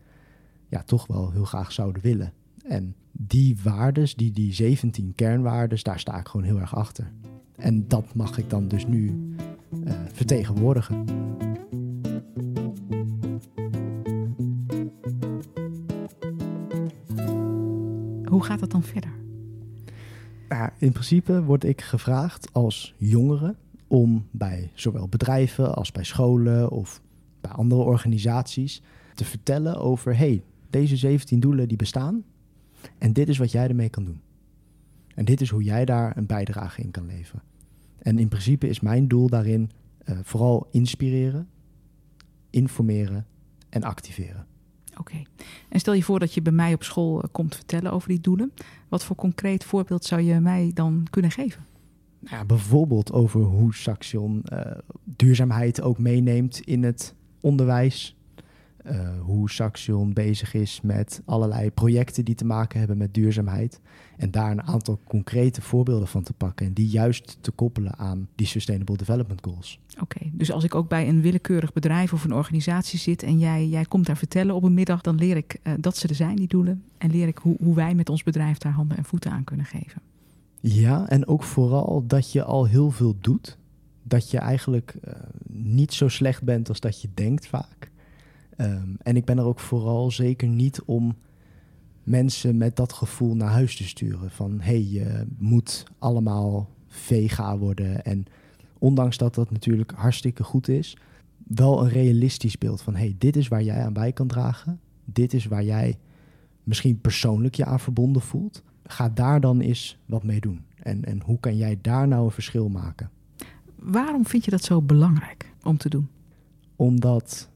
ja, 0.67 0.83
toch 0.83 1.07
wel 1.07 1.31
heel 1.31 1.45
graag 1.45 1.71
zouden 1.71 2.01
willen. 2.01 2.33
En 2.63 2.95
die 3.11 3.57
waardes, 3.63 4.15
die, 4.15 4.31
die 4.31 4.53
17 4.53 5.13
kernwaardes, 5.15 5.83
daar 5.83 5.99
sta 5.99 6.19
ik 6.19 6.27
gewoon 6.27 6.45
heel 6.45 6.59
erg 6.59 6.75
achter. 6.75 7.11
En 7.55 7.87
dat 7.87 8.13
mag 8.13 8.37
ik 8.37 8.49
dan 8.49 8.67
dus 8.67 8.87
nu 8.87 9.33
uh, 9.85 9.93
vertegenwoordigen. 10.13 11.05
Hoe 18.37 18.45
gaat 18.45 18.59
dat 18.59 18.71
dan 18.71 18.83
verder? 18.83 19.11
Ja, 20.49 20.73
in 20.77 20.91
principe 20.91 21.43
word 21.43 21.63
ik 21.63 21.81
gevraagd 21.81 22.53
als 22.53 22.93
jongere 22.97 23.55
om 23.87 24.27
bij 24.31 24.71
zowel 24.73 25.07
bedrijven 25.07 25.75
als 25.75 25.91
bij 25.91 26.03
scholen 26.03 26.71
of 26.71 27.01
bij 27.41 27.51
andere 27.51 27.81
organisaties 27.81 28.81
te 29.13 29.25
vertellen 29.25 29.77
over: 29.77 30.17
hey, 30.17 30.43
deze 30.69 30.97
17 30.97 31.39
doelen 31.39 31.67
die 31.67 31.77
bestaan 31.77 32.23
en 32.97 33.13
dit 33.13 33.29
is 33.29 33.37
wat 33.37 33.51
jij 33.51 33.67
ermee 33.67 33.89
kan 33.89 34.05
doen. 34.05 34.21
En 35.15 35.25
dit 35.25 35.41
is 35.41 35.49
hoe 35.49 35.63
jij 35.63 35.85
daar 35.85 36.17
een 36.17 36.27
bijdrage 36.27 36.81
in 36.81 36.91
kan 36.91 37.05
leveren. 37.05 37.43
En 37.97 38.19
in 38.19 38.27
principe 38.27 38.67
is 38.67 38.79
mijn 38.79 39.07
doel 39.07 39.29
daarin 39.29 39.71
uh, 40.05 40.17
vooral 40.23 40.67
inspireren, 40.71 41.49
informeren 42.49 43.25
en 43.69 43.83
activeren. 43.83 44.45
Oké. 44.97 45.23
En 45.77 45.83
stel 45.83 45.95
je 45.95 46.03
voor 46.03 46.19
dat 46.19 46.33
je 46.33 46.41
bij 46.41 46.53
mij 46.53 46.73
op 46.73 46.83
school 46.83 47.21
eh, 47.21 47.29
komt 47.31 47.55
vertellen 47.55 47.91
over 47.91 48.09
die 48.09 48.19
doelen. 48.19 48.53
Wat 48.87 49.03
voor 49.03 49.15
concreet 49.15 49.63
voorbeeld 49.63 50.05
zou 50.05 50.21
je 50.21 50.39
mij 50.39 50.71
dan 50.73 51.07
kunnen 51.09 51.31
geven? 51.31 51.65
Nou 52.19 52.35
ja, 52.35 52.45
bijvoorbeeld 52.45 53.11
over 53.11 53.41
hoe 53.41 53.73
Saxion 53.73 54.43
uh, 54.53 54.59
duurzaamheid 55.03 55.81
ook 55.81 55.97
meeneemt 55.97 56.59
in 56.59 56.83
het 56.83 57.15
onderwijs. 57.41 58.16
Uh, 58.91 59.09
hoe 59.21 59.49
Saxion 59.49 60.13
bezig 60.13 60.53
is 60.53 60.81
met 60.83 61.21
allerlei 61.25 61.71
projecten 61.71 62.25
die 62.25 62.35
te 62.35 62.45
maken 62.45 62.79
hebben 62.79 62.97
met 62.97 63.13
duurzaamheid. 63.13 63.79
En 64.17 64.31
daar 64.31 64.51
een 64.51 64.63
aantal 64.63 64.99
concrete 65.07 65.61
voorbeelden 65.61 66.07
van 66.07 66.23
te 66.23 66.33
pakken. 66.33 66.65
En 66.65 66.73
die 66.73 66.87
juist 66.87 67.37
te 67.41 67.51
koppelen 67.51 67.97
aan 67.97 68.27
die 68.35 68.47
Sustainable 68.47 68.97
Development 68.97 69.39
Goals. 69.43 69.79
Oké, 70.01 70.29
dus 70.31 70.51
als 70.51 70.63
ik 70.63 70.75
ook 70.75 70.89
bij 70.89 71.07
een 71.07 71.21
willekeurig 71.21 71.73
bedrijf 71.73 72.13
of 72.13 72.23
een 72.23 72.33
organisatie 72.33 72.99
zit 72.99 73.23
en 73.23 73.39
jij, 73.39 73.67
jij 73.67 73.85
komt 73.85 74.05
daar 74.05 74.17
vertellen 74.17 74.55
op 74.55 74.63
een 74.63 74.73
middag, 74.73 75.01
dan 75.01 75.15
leer 75.15 75.37
ik 75.37 75.59
uh, 75.63 75.73
dat 75.79 75.97
ze 75.97 76.07
er 76.07 76.15
zijn, 76.15 76.35
die 76.35 76.47
doelen. 76.47 76.83
En 76.97 77.11
leer 77.11 77.27
ik 77.27 77.37
hoe, 77.37 77.55
hoe 77.59 77.75
wij 77.75 77.95
met 77.95 78.09
ons 78.09 78.23
bedrijf 78.23 78.57
daar 78.57 78.71
handen 78.71 78.97
en 78.97 79.05
voeten 79.05 79.31
aan 79.31 79.43
kunnen 79.43 79.65
geven. 79.65 80.01
Ja, 80.59 81.09
en 81.09 81.27
ook 81.27 81.43
vooral 81.43 82.03
dat 82.07 82.31
je 82.31 82.43
al 82.43 82.65
heel 82.65 82.91
veel 82.91 83.15
doet. 83.21 83.57
Dat 84.03 84.31
je 84.31 84.37
eigenlijk 84.37 84.95
uh, 85.07 85.13
niet 85.49 85.93
zo 85.93 86.07
slecht 86.07 86.43
bent 86.43 86.69
als 86.69 86.79
dat 86.79 87.01
je 87.01 87.09
denkt 87.13 87.47
vaak. 87.47 87.91
Um, 88.57 88.95
en 89.01 89.15
ik 89.15 89.25
ben 89.25 89.37
er 89.37 89.45
ook 89.45 89.59
vooral 89.59 90.11
zeker 90.11 90.47
niet 90.47 90.81
om 90.81 91.15
mensen 92.03 92.57
met 92.57 92.75
dat 92.75 92.93
gevoel 92.93 93.35
naar 93.35 93.51
huis 93.51 93.75
te 93.75 93.83
sturen. 93.83 94.31
Van 94.31 94.51
hé, 94.59 94.65
hey, 94.65 94.87
je 94.89 95.27
moet 95.37 95.83
allemaal 95.99 96.69
vega 96.87 97.57
worden. 97.57 98.03
En 98.03 98.25
ondanks 98.77 99.17
dat 99.17 99.35
dat 99.35 99.51
natuurlijk 99.51 99.91
hartstikke 99.95 100.43
goed 100.43 100.67
is, 100.67 100.97
wel 101.47 101.83
een 101.83 101.89
realistisch 101.89 102.57
beeld 102.57 102.81
van 102.81 102.95
hé, 102.95 102.99
hey, 102.99 103.15
dit 103.17 103.35
is 103.35 103.47
waar 103.47 103.63
jij 103.63 103.83
aan 103.83 103.93
bij 103.93 104.11
kan 104.11 104.27
dragen. 104.27 104.79
Dit 105.05 105.33
is 105.33 105.45
waar 105.45 105.63
jij 105.63 105.97
misschien 106.63 107.01
persoonlijk 107.01 107.55
je 107.55 107.65
aan 107.65 107.79
verbonden 107.79 108.21
voelt. 108.21 108.63
Ga 108.83 109.09
daar 109.09 109.41
dan 109.41 109.59
eens 109.59 109.97
wat 110.05 110.23
mee 110.23 110.39
doen. 110.39 110.65
En, 110.75 111.05
en 111.05 111.21
hoe 111.21 111.39
kan 111.39 111.57
jij 111.57 111.79
daar 111.81 112.07
nou 112.07 112.25
een 112.25 112.31
verschil 112.31 112.69
maken? 112.69 113.09
Waarom 113.75 114.25
vind 114.25 114.45
je 114.45 114.51
dat 114.51 114.63
zo 114.63 114.81
belangrijk 114.81 115.53
om 115.63 115.77
te 115.77 115.89
doen? 115.89 116.07
Omdat 116.75 117.49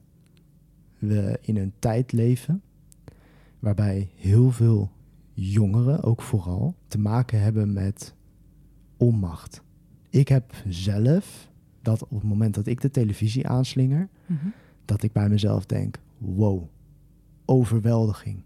we 1.02 1.40
in 1.42 1.58
een 1.58 1.74
tijd 1.80 2.12
leven 2.12 2.62
waarbij 3.60 4.10
heel 4.16 4.52
veel 4.52 4.92
jongeren, 5.34 6.04
ook 6.04 6.22
vooral, 6.22 6.76
te 6.88 7.00
maken 7.00 7.42
hebben 7.42 7.74
met 7.74 8.14
onmacht. 8.98 9.62
Ik 10.10 10.28
heb 10.28 10.56
zelf 10.68 11.50
dat 11.82 12.04
op 12.04 12.10
het 12.10 12.24
moment 12.24 12.56
dat 12.56 12.68
ik 12.68 12.82
de 12.82 12.92
televisie 12.92 13.48
aanslinger, 13.48 14.10
mm 14.26 14.38
-hmm. 14.38 14.54
dat 14.86 15.04
ik 15.04 15.12
bij 15.12 15.30
mezelf 15.30 15.66
denk: 15.66 16.00
wow, 16.18 16.64
overweldiging, 17.46 18.44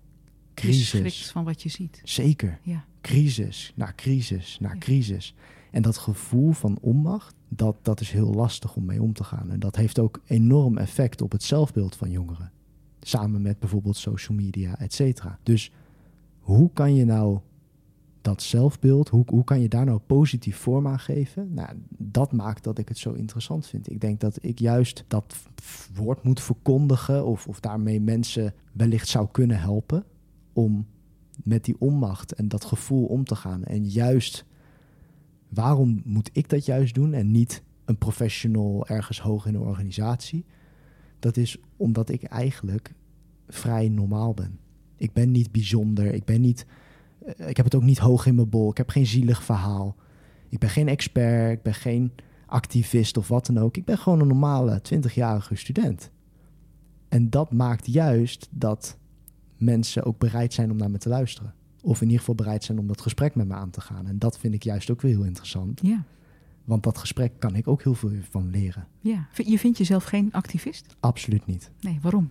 crisis. 0.54 1.32
Van 1.32 1.44
wat 1.44 1.62
je 1.62 1.70
ziet. 1.70 2.02
Zeker. 2.04 2.60
Ja. 2.62 2.86
Crisis 3.02 3.74
na 3.76 3.94
crisis 3.96 4.58
na 4.60 4.74
ja. 4.74 4.80
crisis. 4.80 5.36
En 5.72 5.82
dat 5.82 5.98
gevoel 5.98 6.52
van 6.52 6.78
onmacht, 6.82 7.36
dat, 7.56 7.76
dat 7.82 8.00
is 8.00 8.12
heel 8.12 8.34
lastig 8.34 8.76
om 8.76 8.86
mee 8.86 9.02
om 9.02 9.14
te 9.14 9.24
gaan. 9.24 9.52
En 9.52 9.60
dat 9.60 9.76
heeft 9.76 10.00
ook 10.00 10.22
enorm 10.26 10.78
effect 10.78 11.22
op 11.22 11.32
het 11.32 11.44
zelfbeeld 11.44 11.96
van 11.96 12.12
jongeren. 12.12 12.52
Samen 13.00 13.42
met 13.42 13.60
bijvoorbeeld 13.60 13.98
social 13.98 14.38
media, 14.38 14.80
et 14.80 14.94
cetera. 14.94 15.40
Dus 15.44 15.72
hoe 16.40 16.70
kan 16.74 16.96
je 16.96 17.06
nou 17.06 17.40
dat 18.22 18.42
zelfbeeld, 18.42 19.10
hoe, 19.10 19.24
hoe 19.26 19.44
kan 19.44 19.62
je 19.62 19.70
daar 19.70 19.86
nou 19.86 20.00
positief 20.00 20.58
vorm 20.58 20.88
aan 20.88 21.00
geven? 21.00 21.54
Nou, 21.54 21.70
dat 21.98 22.32
maakt 22.32 22.64
dat 22.64 22.78
ik 22.78 22.88
het 22.88 22.98
zo 22.98 23.12
interessant 23.12 23.68
vind. 23.68 23.92
Ik 23.92 24.02
denk 24.02 24.20
dat 24.20 24.38
ik 24.42 24.60
juist 24.60 25.04
dat 25.08 25.36
woord 25.94 26.24
moet 26.24 26.42
verkondigen 26.42 27.26
of, 27.26 27.48
of 27.48 27.60
daarmee 27.60 28.02
mensen 28.02 28.54
wellicht 28.72 29.08
zou 29.08 29.28
kunnen 29.32 29.60
helpen 29.60 30.04
om 30.54 30.86
met 31.44 31.66
die 31.66 31.76
onmacht 31.80 32.34
en 32.34 32.48
dat 32.48 32.66
gevoel 32.66 33.06
om 33.06 33.24
te 33.24 33.36
gaan. 33.36 33.64
En 33.64 33.86
juist, 33.86 34.46
waarom 35.56 36.02
moet 36.04 36.30
ik 36.34 36.50
dat 36.50 36.66
juist 36.66 36.94
doen 36.94 37.14
en 37.14 37.32
niet 37.32 37.64
een 37.86 37.98
professional 37.98 38.88
ergens 38.88 39.22
hoog 39.22 39.46
in 39.46 39.56
een 39.56 39.62
organisatie? 39.62 40.46
Dat 41.20 41.38
is 41.38 41.58
omdat 41.78 42.10
ik 42.10 42.24
eigenlijk 42.24 42.94
vrij 43.48 43.90
normaal 43.90 44.34
ben. 44.34 44.60
Ik 44.96 45.14
ben 45.14 45.32
niet 45.32 45.52
bijzonder, 45.52 46.14
ik 46.14 46.26
ben 46.26 46.42
niet, 46.42 46.66
uh, 47.40 47.50
ik 47.50 47.58
heb 47.58 47.66
het 47.66 47.76
ook 47.76 47.84
niet 47.84 47.98
hoog 47.98 48.26
in 48.26 48.36
mijn 48.36 48.50
bol, 48.50 48.70
ik 48.70 48.78
heb 48.78 48.90
geen 48.90 49.06
zielig 49.06 49.44
verhaal. 49.44 49.96
Ik 50.50 50.60
ben 50.60 50.70
geen 50.70 50.88
expert, 50.88 51.52
ik 51.52 51.62
ben 51.62 51.74
geen 51.74 52.12
activist 52.46 53.18
of 53.18 53.28
wat 53.28 53.46
dan 53.46 53.58
ook. 53.58 53.78
Ik 53.78 53.86
ben 53.86 53.98
gewoon 53.98 54.20
een 54.20 54.28
normale 54.28 54.82
20-jarige 54.94 55.56
student. 55.56 56.12
En 57.10 57.30
dat 57.30 57.52
maakt 57.52 57.88
juist 57.88 58.48
dat 58.52 58.98
mensen 59.58 60.04
ook 60.04 60.18
bereid 60.18 60.54
zijn 60.54 60.72
om 60.72 60.78
naar 60.78 60.92
me 60.92 60.98
te 60.98 61.10
luisteren. 61.10 61.54
Of 61.86 61.98
in 61.98 62.06
ieder 62.06 62.20
geval 62.20 62.36
bereid 62.36 62.64
zijn 62.64 62.80
om 62.80 62.88
dat 62.88 63.02
gesprek 63.02 63.36
met 63.36 63.48
me 63.48 63.54
aan 63.54 63.70
te 63.70 63.82
gaan. 63.82 64.08
En 64.08 64.20
dat 64.20 64.40
vind 64.40 64.54
ik 64.54 64.64
juist 64.64 64.92
ook 64.92 65.02
weer 65.02 65.16
heel 65.16 65.26
interessant. 65.26 65.80
Ja. 65.84 66.04
Want 66.64 66.84
dat 66.84 66.98
gesprek 66.98 67.40
kan 67.40 67.56
ik 67.56 67.68
ook 67.68 67.84
heel 67.84 67.94
veel 67.94 68.12
van 68.30 68.50
leren. 68.50 68.88
Ja. 69.00 69.28
Je 69.34 69.60
vindt 69.60 69.78
jezelf 69.78 70.04
geen 70.04 70.32
activist? 70.32 70.96
Absoluut 71.00 71.46
niet. 71.46 71.72
Nee, 71.80 72.00
waarom? 72.02 72.30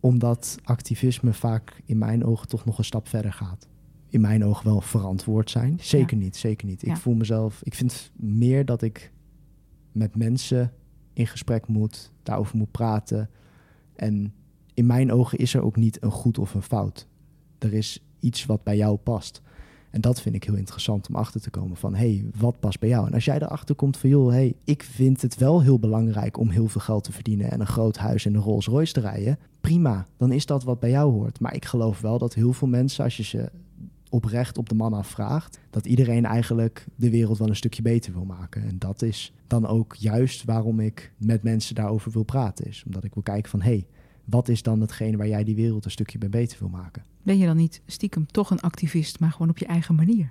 Omdat 0.00 0.56
activisme 0.64 1.32
vaak 1.32 1.80
in 1.84 1.98
mijn 1.98 2.24
ogen 2.24 2.48
toch 2.48 2.64
nog 2.64 2.78
een 2.78 2.84
stap 2.84 3.08
verder 3.08 3.32
gaat. 3.32 3.68
In 4.08 4.20
mijn 4.20 4.44
ogen 4.44 4.64
wel 4.64 4.80
verantwoord 4.80 5.50
zijn. 5.50 5.78
Zeker 5.80 6.16
ja. 6.16 6.22
niet, 6.22 6.36
zeker 6.36 6.66
niet. 6.66 6.80
Ja. 6.80 6.92
Ik 6.92 7.00
voel 7.00 7.14
mezelf, 7.14 7.60
ik 7.62 7.74
vind 7.74 8.12
meer 8.16 8.64
dat 8.64 8.82
ik 8.82 9.12
met 9.92 10.16
mensen 10.16 10.72
in 11.12 11.26
gesprek 11.26 11.66
moet, 11.66 12.12
daarover 12.22 12.56
moet 12.56 12.70
praten. 12.70 13.30
En 13.94 14.34
in 14.74 14.86
mijn 14.86 15.12
ogen 15.12 15.38
is 15.38 15.54
er 15.54 15.62
ook 15.62 15.76
niet 15.76 16.02
een 16.02 16.10
goed 16.10 16.38
of 16.38 16.54
een 16.54 16.62
fout. 16.62 17.08
Er 17.58 17.72
is 17.72 18.05
iets 18.20 18.46
wat 18.46 18.62
bij 18.62 18.76
jou 18.76 18.96
past. 18.96 19.42
En 19.90 20.00
dat 20.00 20.20
vind 20.20 20.34
ik 20.34 20.44
heel 20.44 20.54
interessant 20.54 21.08
om 21.08 21.14
achter 21.14 21.40
te 21.40 21.50
komen 21.50 21.76
van, 21.76 21.94
hey, 21.94 22.24
wat 22.38 22.60
past 22.60 22.80
bij 22.80 22.88
jou? 22.88 23.06
En 23.06 23.12
als 23.12 23.24
jij 23.24 23.36
erachter 23.36 23.74
komt 23.74 23.96
van, 23.96 24.10
joh, 24.10 24.30
hey, 24.30 24.54
ik 24.64 24.82
vind 24.82 25.22
het 25.22 25.36
wel 25.36 25.62
heel 25.62 25.78
belangrijk 25.78 26.38
om 26.38 26.48
heel 26.48 26.68
veel 26.68 26.80
geld 26.80 27.04
te 27.04 27.12
verdienen 27.12 27.50
en 27.50 27.60
een 27.60 27.66
groot 27.66 27.96
huis 27.96 28.26
en 28.26 28.34
een 28.34 28.40
Rolls 28.40 28.66
Royce 28.66 28.92
te 28.92 29.00
rijden, 29.00 29.38
prima, 29.60 30.06
dan 30.16 30.32
is 30.32 30.46
dat 30.46 30.64
wat 30.64 30.80
bij 30.80 30.90
jou 30.90 31.12
hoort. 31.12 31.40
Maar 31.40 31.54
ik 31.54 31.64
geloof 31.64 32.00
wel 32.00 32.18
dat 32.18 32.34
heel 32.34 32.52
veel 32.52 32.68
mensen, 32.68 33.04
als 33.04 33.16
je 33.16 33.22
ze 33.22 33.50
oprecht 34.08 34.58
op 34.58 34.68
de 34.68 34.74
man 34.74 34.92
afvraagt, 34.92 35.58
dat 35.70 35.86
iedereen 35.86 36.24
eigenlijk 36.24 36.86
de 36.96 37.10
wereld 37.10 37.38
wel 37.38 37.48
een 37.48 37.56
stukje 37.56 37.82
beter 37.82 38.12
wil 38.12 38.24
maken. 38.24 38.62
En 38.62 38.78
dat 38.78 39.02
is 39.02 39.32
dan 39.46 39.66
ook 39.66 39.94
juist 39.94 40.44
waarom 40.44 40.80
ik 40.80 41.12
met 41.16 41.42
mensen 41.42 41.74
daarover 41.74 42.10
wil 42.12 42.22
praten. 42.22 42.66
Is 42.66 42.82
omdat 42.86 43.04
ik 43.04 43.14
wil 43.14 43.22
kijken 43.22 43.50
van, 43.50 43.60
hé, 43.60 43.70
hey, 43.70 43.86
wat 44.26 44.48
is 44.48 44.62
dan 44.62 44.80
hetgene 44.80 45.16
waar 45.16 45.28
jij 45.28 45.44
die 45.44 45.54
wereld 45.54 45.84
een 45.84 45.90
stukje 45.90 46.18
bij 46.18 46.28
beter 46.28 46.58
wil 46.58 46.68
maken? 46.68 47.02
Ben 47.22 47.38
je 47.38 47.46
dan 47.46 47.56
niet 47.56 47.80
stiekem 47.86 48.26
toch 48.26 48.50
een 48.50 48.60
activist, 48.60 49.20
maar 49.20 49.32
gewoon 49.32 49.48
op 49.48 49.58
je 49.58 49.66
eigen 49.66 49.94
manier? 49.94 50.30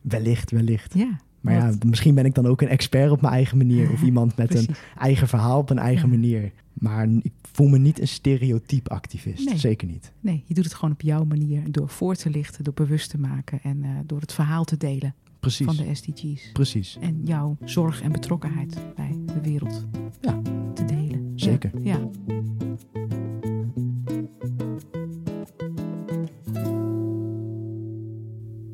Wellicht, 0.00 0.50
wellicht. 0.50 0.94
Ja. 0.94 1.20
Maar 1.40 1.54
ja, 1.54 1.74
misschien 1.86 2.14
ben 2.14 2.24
ik 2.24 2.34
dan 2.34 2.46
ook 2.46 2.60
een 2.60 2.68
expert 2.68 3.10
op 3.10 3.20
mijn 3.20 3.32
eigen 3.32 3.56
manier. 3.56 3.92
Of 3.92 4.02
iemand 4.12 4.36
met 4.36 4.54
een 4.54 4.68
eigen 4.98 5.28
verhaal 5.28 5.58
op 5.58 5.70
een 5.70 5.78
eigen 5.78 6.10
ja. 6.10 6.16
manier. 6.16 6.52
Maar 6.72 7.08
ik 7.22 7.32
voel 7.52 7.68
me 7.68 7.78
niet 7.78 8.00
een 8.00 8.08
stereotype 8.08 8.90
activist. 8.90 9.48
Nee. 9.48 9.58
Zeker 9.58 9.88
niet. 9.88 10.12
Nee, 10.20 10.44
je 10.46 10.54
doet 10.54 10.64
het 10.64 10.74
gewoon 10.74 10.92
op 10.92 11.00
jouw 11.00 11.24
manier. 11.24 11.72
Door 11.72 11.88
voor 11.88 12.14
te 12.14 12.30
lichten, 12.30 12.64
door 12.64 12.74
bewust 12.74 13.10
te 13.10 13.18
maken 13.18 13.60
en 13.62 13.82
uh, 13.82 13.90
door 14.06 14.20
het 14.20 14.32
verhaal 14.32 14.64
te 14.64 14.76
delen. 14.76 15.14
Precies. 15.40 15.66
Van 15.66 15.76
de 15.76 15.94
SDG's. 15.94 16.52
Precies. 16.52 16.98
En 17.00 17.20
jouw 17.24 17.56
zorg 17.64 18.02
en 18.02 18.12
betrokkenheid 18.12 18.78
bij 18.94 19.18
de 19.26 19.40
wereld 19.40 19.86
ja. 20.20 20.40
te 20.74 20.84
delen. 20.84 21.32
Zeker. 21.34 21.70
Ja. 21.82 21.98
ja. 22.26 23.01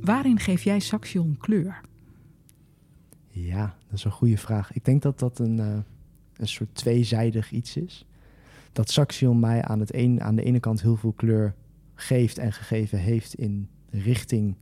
Waarin 0.09 0.38
geef 0.38 0.62
jij 0.62 0.79
Saxion 0.79 1.37
kleur? 1.38 1.81
Ja, 3.29 3.77
dat 3.88 3.99
is 3.99 4.05
een 4.05 4.11
goede 4.11 4.37
vraag. 4.37 4.73
Ik 4.73 4.85
denk 4.85 5.03
dat 5.03 5.19
dat 5.19 5.38
een, 5.38 5.59
uh, 5.59 5.77
een 6.37 6.49
soort 6.49 6.75
tweezijdig 6.75 7.50
iets 7.50 7.77
is. 7.77 8.07
Dat 8.73 8.91
Saxion 8.91 9.41
mij 9.41 9.62
aan, 9.62 9.81
het 9.81 9.95
een, 9.95 10.23
aan 10.23 10.37
de 10.37 10.43
ene 10.43 10.61
kant 10.61 10.83
heel 10.83 10.97
veel 10.97 11.12
kleur 11.12 11.55
geeft 11.95 12.38
en 12.38 12.53
gegeven 12.53 12.99
heeft 12.99 13.35
in 13.35 13.69
richting 13.91 14.55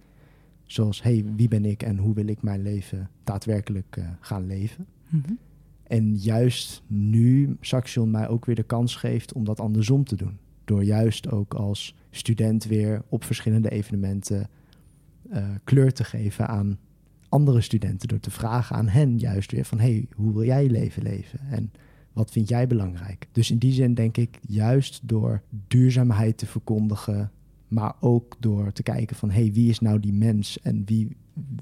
zoals, 0.64 1.02
hey, 1.02 1.24
wie 1.36 1.48
ben 1.48 1.64
ik 1.64 1.82
en 1.82 1.96
hoe 1.96 2.14
wil 2.14 2.26
ik 2.26 2.42
mijn 2.42 2.62
leven 2.62 3.10
daadwerkelijk 3.24 3.96
uh, 3.98 4.08
gaan 4.20 4.46
leven? 4.46 4.86
Mm 5.08 5.22
-hmm. 5.26 5.38
En 5.82 6.16
juist 6.16 6.82
nu 6.86 7.56
Saxion 7.60 8.10
mij 8.10 8.28
ook 8.28 8.44
weer 8.44 8.54
de 8.54 8.62
kans 8.62 8.96
geeft 8.96 9.32
om 9.32 9.44
dat 9.44 9.60
andersom 9.60 10.04
te 10.04 10.16
doen. 10.16 10.38
Door 10.64 10.84
juist 10.84 11.30
ook 11.30 11.54
als 11.54 11.94
student 12.10 12.64
weer 12.64 13.02
op 13.08 13.24
verschillende 13.24 13.70
evenementen 13.70 14.48
uh, 15.32 15.48
kleur 15.64 15.92
te 15.92 16.04
geven 16.04 16.48
aan 16.48 16.78
andere 17.28 17.60
studenten. 17.60 18.08
Door 18.08 18.20
te 18.20 18.30
vragen 18.30 18.76
aan 18.76 18.88
hen 18.88 19.18
juist 19.18 19.52
weer 19.52 19.64
van... 19.64 19.78
hey, 19.78 20.08
hoe 20.14 20.32
wil 20.32 20.44
jij 20.44 20.62
je 20.62 20.70
leven 20.70 21.02
leven? 21.02 21.40
En 21.50 21.72
wat 22.12 22.30
vind 22.30 22.48
jij 22.48 22.66
belangrijk? 22.66 23.28
Dus 23.32 23.50
in 23.50 23.58
die 23.58 23.72
zin 23.72 23.94
denk 23.94 24.16
ik 24.16 24.38
juist 24.46 25.00
door 25.02 25.42
duurzaamheid 25.68 26.38
te 26.38 26.46
verkondigen... 26.46 27.30
maar 27.68 27.94
ook 28.00 28.36
door 28.40 28.72
te 28.72 28.82
kijken 28.82 29.16
van... 29.16 29.30
hey, 29.30 29.52
wie 29.52 29.70
is 29.70 29.80
nou 29.80 30.00
die 30.00 30.12
mens 30.12 30.60
en 30.60 30.82
wie, 30.84 31.16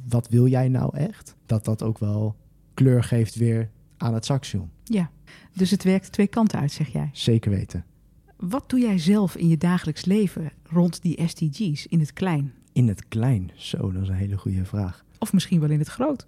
wat 0.08 0.28
wil 0.28 0.46
jij 0.46 0.68
nou 0.68 0.96
echt? 0.96 1.36
Dat 1.46 1.64
dat 1.64 1.82
ook 1.82 1.98
wel 1.98 2.36
kleur 2.74 3.02
geeft 3.02 3.34
weer 3.34 3.70
aan 3.96 4.14
het 4.14 4.24
saxion. 4.24 4.70
Ja, 4.84 5.10
dus 5.52 5.70
het 5.70 5.82
werkt 5.84 6.12
twee 6.12 6.26
kanten 6.26 6.58
uit, 6.58 6.72
zeg 6.72 6.88
jij? 6.88 7.10
Zeker 7.12 7.50
weten. 7.50 7.84
Wat 8.36 8.70
doe 8.70 8.80
jij 8.80 8.98
zelf 8.98 9.36
in 9.36 9.48
je 9.48 9.56
dagelijks 9.56 10.04
leven 10.04 10.50
rond 10.62 11.02
die 11.02 11.26
SDG's 11.26 11.86
in 11.86 12.00
het 12.00 12.12
klein? 12.12 12.52
In 12.74 12.88
het 12.88 13.08
klein? 13.08 13.50
Zo, 13.54 13.92
dat 13.92 14.02
is 14.02 14.08
een 14.08 14.14
hele 14.14 14.36
goede 14.36 14.64
vraag. 14.64 15.04
Of 15.18 15.32
misschien 15.32 15.60
wel 15.60 15.70
in 15.70 15.78
het 15.78 15.88
groot? 15.88 16.26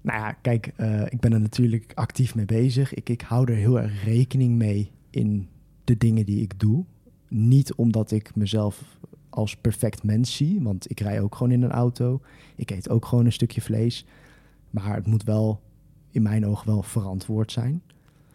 Nou 0.00 0.18
ja, 0.18 0.32
kijk, 0.32 0.72
eh, 0.76 1.02
ik 1.02 1.20
ben 1.20 1.32
er 1.32 1.40
natuurlijk 1.40 1.92
actief 1.94 2.34
mee 2.34 2.44
bezig. 2.44 2.94
Ik, 2.94 3.08
ik 3.08 3.20
hou 3.20 3.50
er 3.50 3.56
heel 3.56 3.80
erg 3.80 4.04
rekening 4.04 4.56
mee 4.56 4.90
in 5.10 5.48
de 5.84 5.96
dingen 5.96 6.24
die 6.24 6.40
ik 6.40 6.60
doe. 6.60 6.84
Niet 7.28 7.74
omdat 7.74 8.10
ik 8.10 8.34
mezelf 8.34 8.98
als 9.28 9.56
perfect 9.56 10.02
mens 10.02 10.36
zie, 10.36 10.60
want 10.62 10.90
ik 10.90 11.00
rij 11.00 11.20
ook 11.20 11.34
gewoon 11.34 11.52
in 11.52 11.62
een 11.62 11.70
auto. 11.70 12.20
Ik 12.56 12.70
eet 12.70 12.88
ook 12.88 13.06
gewoon 13.06 13.24
een 13.24 13.32
stukje 13.32 13.60
vlees. 13.60 14.06
Maar 14.70 14.94
het 14.94 15.06
moet 15.06 15.22
wel, 15.22 15.60
in 16.10 16.22
mijn 16.22 16.46
ogen, 16.46 16.66
wel 16.66 16.82
verantwoord 16.82 17.52
zijn. 17.52 17.82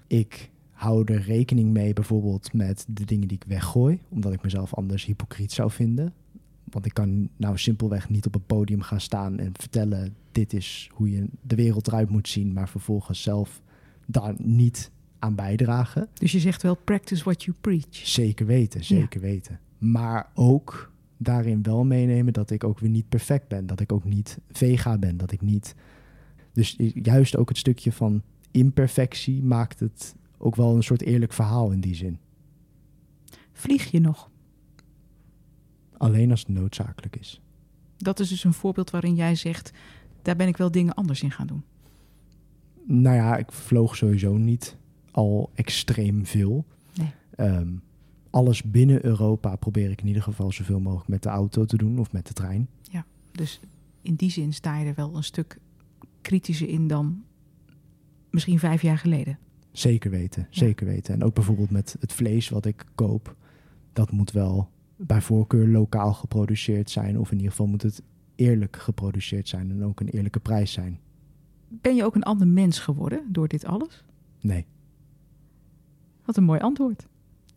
Ik 0.07 0.49
hou 0.71 1.13
er 1.13 1.21
rekening 1.21 1.71
mee 1.71 1.93
bijvoorbeeld 1.93 2.53
met 2.53 2.85
de 2.87 3.05
dingen 3.05 3.27
die 3.27 3.37
ik 3.37 3.47
weggooi, 3.47 3.99
omdat 4.09 4.33
ik 4.33 4.43
mezelf 4.43 4.73
anders 4.73 5.05
hypocriet 5.05 5.51
zou 5.51 5.71
vinden. 5.71 6.13
Want 6.69 6.85
ik 6.85 6.93
kan 6.93 7.29
nou 7.37 7.57
simpelweg 7.57 8.09
niet 8.09 8.25
op 8.25 8.35
een 8.35 8.45
podium 8.45 8.81
gaan 8.81 9.01
staan 9.01 9.39
en 9.39 9.51
vertellen: 9.53 10.15
dit 10.31 10.53
is 10.53 10.89
hoe 10.93 11.11
je 11.11 11.27
de 11.41 11.55
wereld 11.55 11.87
eruit 11.87 12.09
moet 12.09 12.27
zien, 12.27 12.53
maar 12.53 12.69
vervolgens 12.69 13.21
zelf 13.21 13.61
daar 14.05 14.33
niet 14.37 14.91
aan 15.19 15.35
bijdragen. 15.35 16.07
Dus 16.13 16.31
je 16.31 16.39
zegt 16.39 16.61
wel: 16.61 16.75
practice 16.75 17.23
what 17.23 17.43
you 17.43 17.57
preach. 17.61 17.85
Zeker 17.89 18.45
weten, 18.45 18.83
zeker 18.83 19.21
weten. 19.21 19.59
Maar 19.77 20.29
ook 20.33 20.91
daarin 21.17 21.63
wel 21.63 21.85
meenemen 21.85 22.33
dat 22.33 22.49
ik 22.49 22.63
ook 22.63 22.79
weer 22.79 22.89
niet 22.89 23.09
perfect 23.09 23.47
ben, 23.47 23.65
dat 23.65 23.79
ik 23.79 23.91
ook 23.91 24.03
niet 24.03 24.39
vega 24.51 24.97
ben, 24.97 25.17
dat 25.17 25.31
ik 25.31 25.41
niet. 25.41 25.75
Dus 26.53 26.75
juist 26.93 27.37
ook 27.37 27.49
het 27.49 27.57
stukje 27.57 27.91
van 27.91 28.21
imperfectie 28.51 29.43
maakt 29.43 29.79
het 29.79 30.15
ook 30.37 30.55
wel 30.55 30.75
een 30.75 30.83
soort 30.83 31.01
eerlijk 31.01 31.33
verhaal 31.33 31.71
in 31.71 31.79
die 31.79 31.95
zin. 31.95 32.17
Vlieg 33.51 33.91
je 33.91 33.99
nog? 33.99 34.29
Alleen 35.97 36.31
als 36.31 36.39
het 36.39 36.49
noodzakelijk 36.49 37.15
is. 37.15 37.41
Dat 37.97 38.19
is 38.19 38.29
dus 38.29 38.43
een 38.43 38.53
voorbeeld 38.53 38.89
waarin 38.89 39.15
jij 39.15 39.35
zegt: 39.35 39.71
daar 40.21 40.35
ben 40.35 40.47
ik 40.47 40.57
wel 40.57 40.71
dingen 40.71 40.93
anders 40.93 41.21
in 41.21 41.31
gaan 41.31 41.47
doen. 41.47 41.63
Nou 42.87 43.15
ja, 43.15 43.37
ik 43.37 43.51
vloog 43.51 43.95
sowieso 43.95 44.37
niet 44.37 44.77
al 45.11 45.51
extreem 45.53 46.25
veel. 46.25 46.65
Nee. 46.93 47.11
Ehm, 47.35 47.69
alles 48.29 48.63
binnen 48.63 49.05
Europa 49.05 49.55
probeer 49.55 49.91
ik 49.91 50.01
in 50.01 50.07
ieder 50.07 50.23
geval 50.23 50.51
zoveel 50.51 50.79
mogelijk 50.79 51.09
met 51.09 51.23
de 51.23 51.29
auto 51.29 51.65
te 51.65 51.77
doen 51.77 51.99
of 51.99 52.11
met 52.11 52.27
de 52.27 52.33
trein. 52.33 52.67
Ja, 52.81 53.05
dus 53.31 53.59
in 54.01 54.15
die 54.15 54.31
zin 54.31 54.53
sta 54.53 54.77
je 54.77 54.85
er 54.85 54.95
wel 54.95 55.15
een 55.15 55.23
stuk 55.23 55.59
kritischer 56.21 56.69
in 56.69 56.87
dan 56.87 57.23
misschien 58.29 58.59
vijf 58.59 58.81
jaar 58.81 58.97
geleden. 58.97 59.39
Zeker 59.71 60.11
weten, 60.11 60.47
zeker 60.49 60.85
weten. 60.85 61.13
En 61.13 61.23
ook 61.23 61.33
bijvoorbeeld 61.33 61.69
met 61.69 61.95
het 61.99 62.13
vlees 62.13 62.49
wat 62.49 62.65
ik 62.65 62.85
koop, 62.95 63.35
dat 63.93 64.11
moet 64.11 64.31
wel 64.31 64.69
bij 64.95 65.21
voorkeur 65.21 65.67
lokaal 65.67 66.13
geproduceerd 66.13 66.89
zijn. 66.89 67.19
Of 67.19 67.31
in 67.31 67.37
ieder 67.37 67.51
geval 67.51 67.67
moet 67.67 67.81
het 67.81 68.01
eerlijk 68.35 68.75
geproduceerd 68.75 69.47
zijn 69.47 69.71
en 69.71 69.83
ook 69.83 69.99
een 69.99 70.09
eerlijke 70.09 70.39
prijs 70.39 70.71
zijn. 70.71 70.99
Ben 71.67 71.95
je 71.95 72.03
ook 72.03 72.15
een 72.15 72.23
ander 72.23 72.47
mens 72.47 72.79
geworden 72.79 73.23
door 73.31 73.47
dit 73.47 73.65
alles? 73.65 74.03
Nee. 74.41 74.65
Wat 76.25 76.37
een 76.37 76.43
mooi 76.43 76.59
antwoord. 76.59 77.07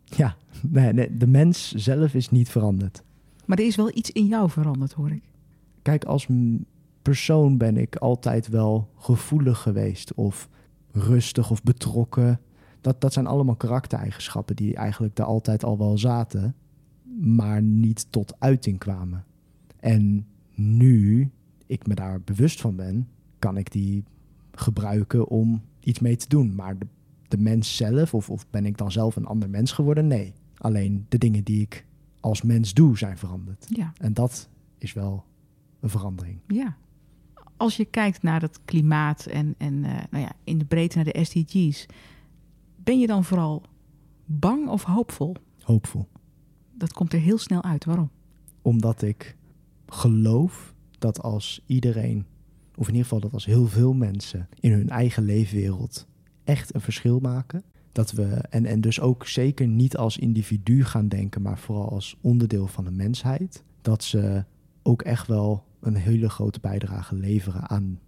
Ja, 0.03 0.35
nee, 0.67 0.93
nee, 0.93 1.17
de 1.17 1.27
mens 1.27 1.71
zelf 1.71 2.13
is 2.13 2.29
niet 2.29 2.49
veranderd. 2.49 3.03
Maar 3.45 3.57
er 3.57 3.65
is 3.65 3.75
wel 3.75 3.97
iets 3.97 4.11
in 4.11 4.25
jou 4.25 4.49
veranderd, 4.49 4.93
hoor 4.93 5.11
ik. 5.11 5.23
Kijk, 5.81 6.05
als 6.05 6.27
persoon 7.01 7.57
ben 7.57 7.77
ik 7.77 7.95
altijd 7.95 8.47
wel 8.47 8.89
gevoelig 8.95 9.61
geweest 9.61 10.13
of 10.13 10.49
rustig 10.91 11.51
of 11.51 11.63
betrokken. 11.63 12.39
Dat, 12.81 13.01
dat 13.01 13.13
zijn 13.13 13.27
allemaal 13.27 13.55
karaktereigenschappen 13.55 14.55
die 14.55 14.75
eigenlijk 14.75 15.17
er 15.17 15.25
altijd 15.25 15.63
al 15.63 15.77
wel 15.77 15.97
zaten, 15.97 16.55
maar 17.19 17.61
niet 17.61 18.11
tot 18.11 18.35
uiting 18.39 18.77
kwamen. 18.77 19.25
En 19.79 20.27
nu 20.55 21.29
ik 21.65 21.87
me 21.87 21.95
daar 21.95 22.21
bewust 22.21 22.61
van 22.61 22.75
ben, 22.75 23.07
kan 23.39 23.57
ik 23.57 23.71
die 23.71 24.03
gebruiken 24.51 25.27
om 25.27 25.61
iets 25.79 25.99
mee 25.99 26.15
te 26.15 26.27
doen. 26.27 26.55
Maar 26.55 26.77
de, 26.77 26.87
de 27.27 27.37
mens 27.37 27.75
zelf, 27.75 28.13
of, 28.13 28.29
of 28.29 28.49
ben 28.49 28.65
ik 28.65 28.77
dan 28.77 28.91
zelf 28.91 29.15
een 29.15 29.25
ander 29.25 29.49
mens 29.49 29.71
geworden? 29.71 30.07
Nee. 30.07 30.33
Alleen 30.57 31.05
de 31.09 31.17
dingen 31.17 31.43
die 31.43 31.61
ik 31.61 31.85
als 32.19 32.41
mens 32.41 32.73
doe, 32.73 32.97
zijn 32.97 33.17
veranderd. 33.17 33.65
Ja. 33.69 33.93
En 33.97 34.13
dat 34.13 34.49
is 34.77 34.93
wel 34.93 35.25
een 35.79 35.89
verandering. 35.89 36.39
Ja. 36.47 36.77
Als 37.57 37.77
je 37.77 37.85
kijkt 37.85 38.21
naar 38.23 38.41
het 38.41 38.59
klimaat 38.65 39.25
en, 39.25 39.55
en 39.57 39.73
uh, 39.73 39.97
nou 40.09 40.23
ja, 40.23 40.31
in 40.43 40.57
de 40.57 40.65
breedte 40.65 40.95
naar 40.95 41.05
de 41.13 41.23
SDG's, 41.23 41.85
ben 42.75 42.99
je 42.99 43.07
dan 43.07 43.23
vooral 43.23 43.63
bang 44.25 44.67
of 44.67 44.83
hoopvol? 44.83 45.35
Hoopvol. 45.61 46.07
Dat 46.79 46.93
komt 46.93 47.13
er 47.13 47.19
heel 47.19 47.37
snel 47.37 47.63
uit. 47.63 47.85
Waarom? 47.85 48.09
Omdat 48.61 49.01
ik 49.01 49.35
geloof 49.87 50.73
dat 50.99 51.21
als 51.21 51.63
iedereen, 51.65 52.25
of 52.75 52.87
in 52.87 52.93
ieder 52.93 53.03
geval 53.03 53.19
dat 53.19 53.33
als 53.33 53.45
heel 53.45 53.67
veel 53.67 53.93
mensen 53.93 54.47
in 54.59 54.71
hun 54.71 54.89
eigen 54.89 55.23
leefwereld 55.23 56.07
echt 56.43 56.73
een 56.73 56.81
verschil 56.81 57.19
maken, 57.19 57.63
dat 57.91 58.11
we, 58.11 58.25
en, 58.49 58.65
en 58.65 58.81
dus 58.81 58.99
ook 58.99 59.27
zeker 59.27 59.67
niet 59.67 59.97
als 59.97 60.17
individu 60.17 60.83
gaan 60.83 61.07
denken, 61.07 61.41
maar 61.41 61.57
vooral 61.57 61.89
als 61.89 62.17
onderdeel 62.21 62.67
van 62.67 62.83
de 62.83 62.91
mensheid, 62.91 63.63
dat 63.81 64.03
ze 64.03 64.45
ook 64.83 65.01
echt 65.01 65.27
wel 65.27 65.63
een 65.79 65.95
hele 65.95 66.29
grote 66.29 66.59
bijdrage 66.59 67.15
leveren 67.15 67.69
aan 67.69 67.99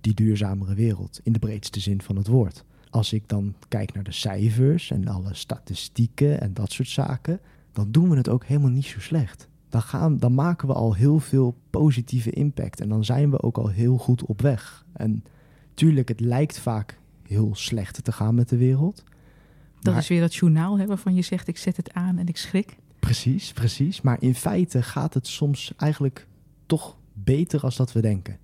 die 0.00 0.14
duurzamere 0.14 0.74
wereld, 0.74 1.20
in 1.22 1.32
de 1.32 1.38
breedste 1.38 1.80
zin 1.80 2.02
van 2.02 2.16
het 2.16 2.26
woord. 2.26 2.64
Als 2.90 3.12
ik 3.12 3.28
dan 3.28 3.54
kijk 3.68 3.92
naar 3.92 4.04
de 4.04 4.12
cijfers 4.12 4.90
en 4.90 5.08
alle 5.08 5.34
statistieken 5.34 6.40
en 6.40 6.54
dat 6.54 6.72
soort 6.72 6.88
zaken, 6.88 7.40
dan 7.72 7.90
doen 7.90 8.10
we 8.10 8.16
het 8.16 8.28
ook 8.28 8.44
helemaal 8.44 8.70
niet 8.70 8.84
zo 8.84 9.00
slecht. 9.00 9.48
Dan, 9.68 9.82
gaan, 9.82 10.16
dan 10.16 10.34
maken 10.34 10.68
we 10.68 10.74
al 10.74 10.94
heel 10.94 11.18
veel 11.18 11.56
positieve 11.70 12.30
impact 12.30 12.80
en 12.80 12.88
dan 12.88 13.04
zijn 13.04 13.30
we 13.30 13.42
ook 13.42 13.58
al 13.58 13.68
heel 13.68 13.96
goed 13.96 14.24
op 14.24 14.40
weg. 14.40 14.86
En 14.92 15.24
tuurlijk, 15.74 16.08
het 16.08 16.20
lijkt 16.20 16.58
vaak 16.58 16.98
heel 17.22 17.54
slecht 17.54 18.04
te 18.04 18.12
gaan 18.12 18.34
met 18.34 18.48
de 18.48 18.56
wereld. 18.56 19.04
Dat 19.80 19.96
is 19.96 20.08
weer 20.08 20.20
dat 20.20 20.34
journaal 20.34 20.78
hè, 20.78 20.86
waarvan 20.86 21.14
je 21.14 21.22
zegt: 21.22 21.48
ik 21.48 21.56
zet 21.56 21.76
het 21.76 21.92
aan 21.92 22.18
en 22.18 22.26
ik 22.26 22.36
schrik. 22.36 22.76
Precies, 22.98 23.52
precies. 23.52 24.00
Maar 24.00 24.22
in 24.22 24.34
feite 24.34 24.82
gaat 24.82 25.14
het 25.14 25.26
soms 25.26 25.72
eigenlijk 25.76 26.26
toch 26.66 26.96
beter 27.12 27.60
als 27.60 27.76
dat 27.76 27.92
we 27.92 28.00
denken. 28.00 28.38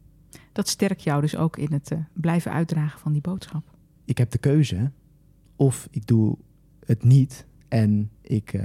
Dat 0.52 0.68
sterkt 0.68 1.02
jou 1.02 1.20
dus 1.20 1.36
ook 1.36 1.56
in 1.56 1.72
het 1.72 1.90
uh, 1.90 1.98
blijven 2.12 2.52
uitdragen 2.52 3.00
van 3.00 3.12
die 3.12 3.20
boodschap. 3.20 3.74
Ik 4.04 4.18
heb 4.18 4.30
de 4.30 4.38
keuze. 4.38 4.90
Of 5.56 5.88
ik 5.90 6.06
doe 6.06 6.36
het 6.84 7.04
niet 7.04 7.46
en 7.68 8.10
ik 8.20 8.52
uh, 8.52 8.62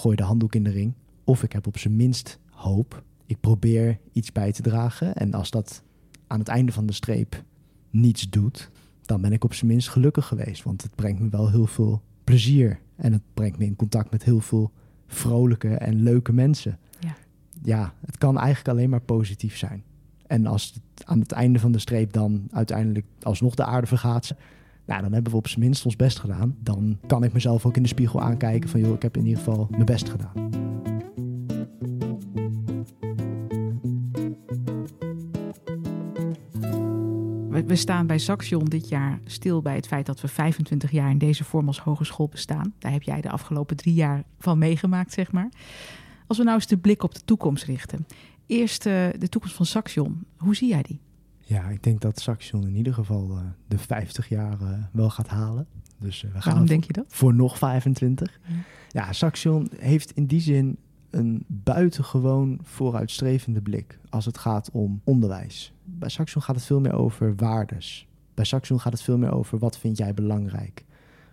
gooi 0.00 0.16
de 0.16 0.22
handdoek 0.22 0.54
in 0.54 0.64
de 0.64 0.70
ring. 0.70 0.94
Of 1.24 1.42
ik 1.42 1.52
heb 1.52 1.66
op 1.66 1.78
zijn 1.78 1.96
minst 1.96 2.38
hoop. 2.50 3.02
Ik 3.26 3.40
probeer 3.40 3.98
iets 4.12 4.32
bij 4.32 4.52
te 4.52 4.62
dragen. 4.62 5.14
En 5.14 5.34
als 5.34 5.50
dat 5.50 5.82
aan 6.26 6.38
het 6.38 6.48
einde 6.48 6.72
van 6.72 6.86
de 6.86 6.92
streep 6.92 7.44
niets 7.90 8.30
doet, 8.30 8.70
dan 9.02 9.20
ben 9.20 9.32
ik 9.32 9.44
op 9.44 9.54
zijn 9.54 9.70
minst 9.70 9.88
gelukkig 9.88 10.26
geweest. 10.26 10.62
Want 10.62 10.82
het 10.82 10.94
brengt 10.94 11.20
me 11.20 11.28
wel 11.28 11.50
heel 11.50 11.66
veel 11.66 12.02
plezier. 12.24 12.80
En 12.96 13.12
het 13.12 13.22
brengt 13.34 13.58
me 13.58 13.64
in 13.64 13.76
contact 13.76 14.10
met 14.10 14.24
heel 14.24 14.40
veel 14.40 14.70
vrolijke 15.06 15.74
en 15.74 16.02
leuke 16.02 16.32
mensen. 16.32 16.78
Ja, 17.00 17.16
ja 17.62 17.94
het 18.06 18.18
kan 18.18 18.38
eigenlijk 18.38 18.68
alleen 18.68 18.90
maar 18.90 19.02
positief 19.02 19.56
zijn. 19.56 19.84
En 20.26 20.46
als 20.46 20.72
het 20.74 21.06
aan 21.06 21.20
het 21.20 21.32
einde 21.32 21.58
van 21.58 21.72
de 21.72 21.78
streep 21.78 22.12
dan 22.12 22.48
uiteindelijk 22.50 23.06
alsnog 23.22 23.54
de 23.54 23.64
aarde 23.64 23.86
vergaat, 23.86 24.34
nou, 24.90 25.02
dan 25.02 25.12
hebben 25.12 25.32
we 25.32 25.38
op 25.38 25.48
zijn 25.48 25.60
minst 25.60 25.84
ons 25.84 25.96
best 25.96 26.18
gedaan. 26.18 26.56
Dan 26.58 26.98
kan 27.06 27.24
ik 27.24 27.32
mezelf 27.32 27.66
ook 27.66 27.76
in 27.76 27.82
de 27.82 27.88
spiegel 27.88 28.20
aankijken 28.20 28.68
van, 28.68 28.80
joh, 28.80 28.94
ik 28.94 29.02
heb 29.02 29.16
in 29.16 29.26
ieder 29.26 29.38
geval 29.38 29.66
mijn 29.70 29.84
best 29.84 30.08
gedaan. 30.08 30.48
We 37.66 37.76
staan 37.76 38.06
bij 38.06 38.18
Saxion 38.18 38.64
dit 38.64 38.88
jaar 38.88 39.20
stil 39.24 39.62
bij 39.62 39.74
het 39.74 39.86
feit 39.86 40.06
dat 40.06 40.20
we 40.20 40.28
25 40.28 40.90
jaar 40.90 41.10
in 41.10 41.18
deze 41.18 41.44
vorm 41.44 41.66
als 41.66 41.80
hogeschool 41.80 42.28
bestaan. 42.28 42.74
Daar 42.78 42.92
heb 42.92 43.02
jij 43.02 43.20
de 43.20 43.30
afgelopen 43.30 43.76
drie 43.76 43.94
jaar 43.94 44.24
van 44.38 44.58
meegemaakt, 44.58 45.12
zeg 45.12 45.32
maar. 45.32 45.48
Als 46.26 46.38
we 46.38 46.44
nou 46.44 46.56
eens 46.56 46.66
de 46.66 46.78
blik 46.78 47.02
op 47.02 47.14
de 47.14 47.24
toekomst 47.24 47.64
richten. 47.64 48.06
Eerst 48.46 48.86
uh, 48.86 48.92
de 49.18 49.28
toekomst 49.28 49.56
van 49.56 49.66
Saxion. 49.66 50.24
Hoe 50.36 50.56
zie 50.56 50.68
jij 50.68 50.82
die? 50.82 51.00
Ja, 51.50 51.68
ik 51.68 51.82
denk 51.82 52.00
dat 52.00 52.20
Saxion 52.20 52.66
in 52.66 52.76
ieder 52.76 52.94
geval 52.94 53.30
uh, 53.30 53.40
de 53.68 53.78
50 53.78 54.28
jaar 54.28 54.60
uh, 54.62 54.68
wel 54.92 55.10
gaat 55.10 55.28
halen. 55.28 55.66
Dus 55.98 56.22
we 56.22 56.28
gaan 56.28 56.40
Waarom 56.44 56.66
denk 56.66 56.84
je 56.84 56.92
dat? 56.92 57.04
Voor 57.08 57.34
nog 57.34 57.58
25. 57.58 58.40
Ja, 58.46 58.54
ja 58.88 59.12
Saxion 59.12 59.70
heeft 59.76 60.10
in 60.10 60.26
die 60.26 60.40
zin 60.40 60.78
een 61.10 61.44
buitengewoon 61.46 62.58
vooruitstrevende 62.62 63.60
blik 63.60 63.98
als 64.08 64.24
het 64.24 64.38
gaat 64.38 64.70
om 64.72 65.00
onderwijs. 65.04 65.72
Bij 65.84 66.08
Saxion 66.08 66.42
gaat 66.42 66.54
het 66.54 66.64
veel 66.64 66.80
meer 66.80 66.94
over 66.94 67.34
waardes. 67.36 68.06
Bij 68.34 68.44
Saxion 68.44 68.80
gaat 68.80 68.92
het 68.92 69.02
veel 69.02 69.18
meer 69.18 69.32
over 69.32 69.58
wat 69.58 69.78
vind 69.78 69.96
jij 69.96 70.14
belangrijk. 70.14 70.84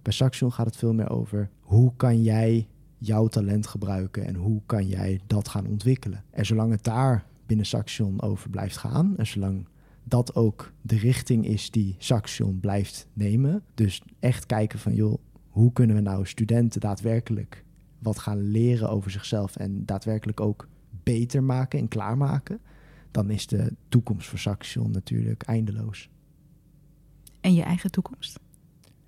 Bij 0.01 0.13
Saxion 0.13 0.51
gaat 0.51 0.65
het 0.65 0.77
veel 0.77 0.93
meer 0.93 1.09
over 1.09 1.49
hoe 1.59 1.93
kan 1.95 2.23
jij 2.23 2.67
jouw 2.97 3.27
talent 3.27 3.67
gebruiken 3.67 4.25
en 4.25 4.35
hoe 4.35 4.61
kan 4.65 4.87
jij 4.87 5.19
dat 5.27 5.47
gaan 5.47 5.67
ontwikkelen. 5.67 6.23
En 6.29 6.45
zolang 6.45 6.71
het 6.71 6.83
daar 6.83 7.25
binnen 7.45 7.65
Saxion 7.65 8.21
over 8.21 8.49
blijft 8.49 8.77
gaan 8.77 9.17
en 9.17 9.27
zolang 9.27 9.65
dat 10.07 10.35
ook 10.35 10.73
de 10.81 10.97
richting 10.97 11.45
is 11.45 11.71
die 11.71 11.95
Saxion 11.97 12.59
blijft 12.59 13.07
nemen, 13.13 13.63
dus 13.73 14.01
echt 14.19 14.45
kijken 14.45 14.79
van 14.79 14.93
joh, 14.93 15.17
hoe 15.47 15.71
kunnen 15.71 15.95
we 15.95 16.01
nou 16.01 16.25
studenten 16.25 16.81
daadwerkelijk 16.81 17.65
wat 17.99 18.19
gaan 18.19 18.41
leren 18.41 18.89
over 18.89 19.11
zichzelf 19.11 19.55
en 19.55 19.85
daadwerkelijk 19.85 20.39
ook 20.39 20.67
beter 21.03 21.43
maken 21.43 21.79
en 21.79 21.87
klaarmaken, 21.87 22.59
dan 23.11 23.29
is 23.29 23.47
de 23.47 23.73
toekomst 23.89 24.27
voor 24.27 24.39
Saxion 24.39 24.91
natuurlijk 24.91 25.43
eindeloos. 25.43 26.09
En 27.41 27.53
je 27.53 27.63
eigen 27.63 27.91
toekomst? 27.91 28.39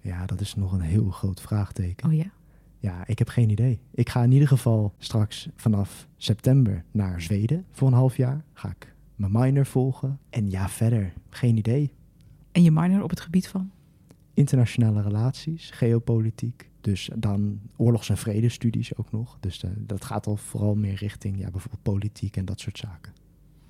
Ja, 0.02 0.26
dat 0.26 0.42
is 0.42 0.56
nog 0.56 0.72
een 0.72 0.82
heel 0.82 1.10
groot 1.10 1.42
vraagteken. 1.42 2.10
Oh 2.10 2.16
ja? 2.16 2.32
Ja, 2.80 3.08
ik 3.08 3.20
heb 3.20 3.28
geen 3.28 3.50
idee. 3.50 3.80
Ik 3.92 4.10
ga 4.10 4.24
in 4.24 4.32
ieder 4.32 4.48
geval 4.48 4.94
straks 4.98 5.50
vanaf 5.56 6.08
september 6.18 6.84
naar 6.92 7.22
Zweden 7.22 7.66
voor 7.72 7.88
een 7.88 7.94
half 7.94 8.18
jaar. 8.18 8.44
Ga 8.54 8.70
ik 8.70 8.96
mijn 9.20 9.32
minor 9.32 9.66
volgen. 9.66 10.20
En 10.30 10.50
ja, 10.50 10.70
verder, 10.70 11.14
geen 11.30 11.58
idee. 11.58 11.92
En 12.52 12.64
je 12.64 12.72
minor 12.72 13.04
op 13.04 13.10
het 13.10 13.20
gebied 13.20 13.48
van? 13.48 13.72
Internationale 14.34 15.02
relaties, 15.02 15.70
geopolitiek. 15.70 16.70
Dus 16.82 17.10
dan 17.16 17.60
oorlogs- 17.76 18.10
en 18.10 18.18
vredestudies 18.18 18.96
ook 18.96 19.12
nog. 19.12 19.38
Dus 19.40 19.64
uh, 19.64 19.72
dat 19.78 20.06
gaat 20.06 20.28
al 20.28 20.36
vooral 20.36 20.76
meer 20.76 20.96
richting 20.96 21.40
ja, 21.40 21.52
bijvoorbeeld 21.52 21.84
politiek 21.84 22.38
en 22.38 22.46
dat 22.46 22.60
soort 22.60 22.78
zaken. 22.78 23.14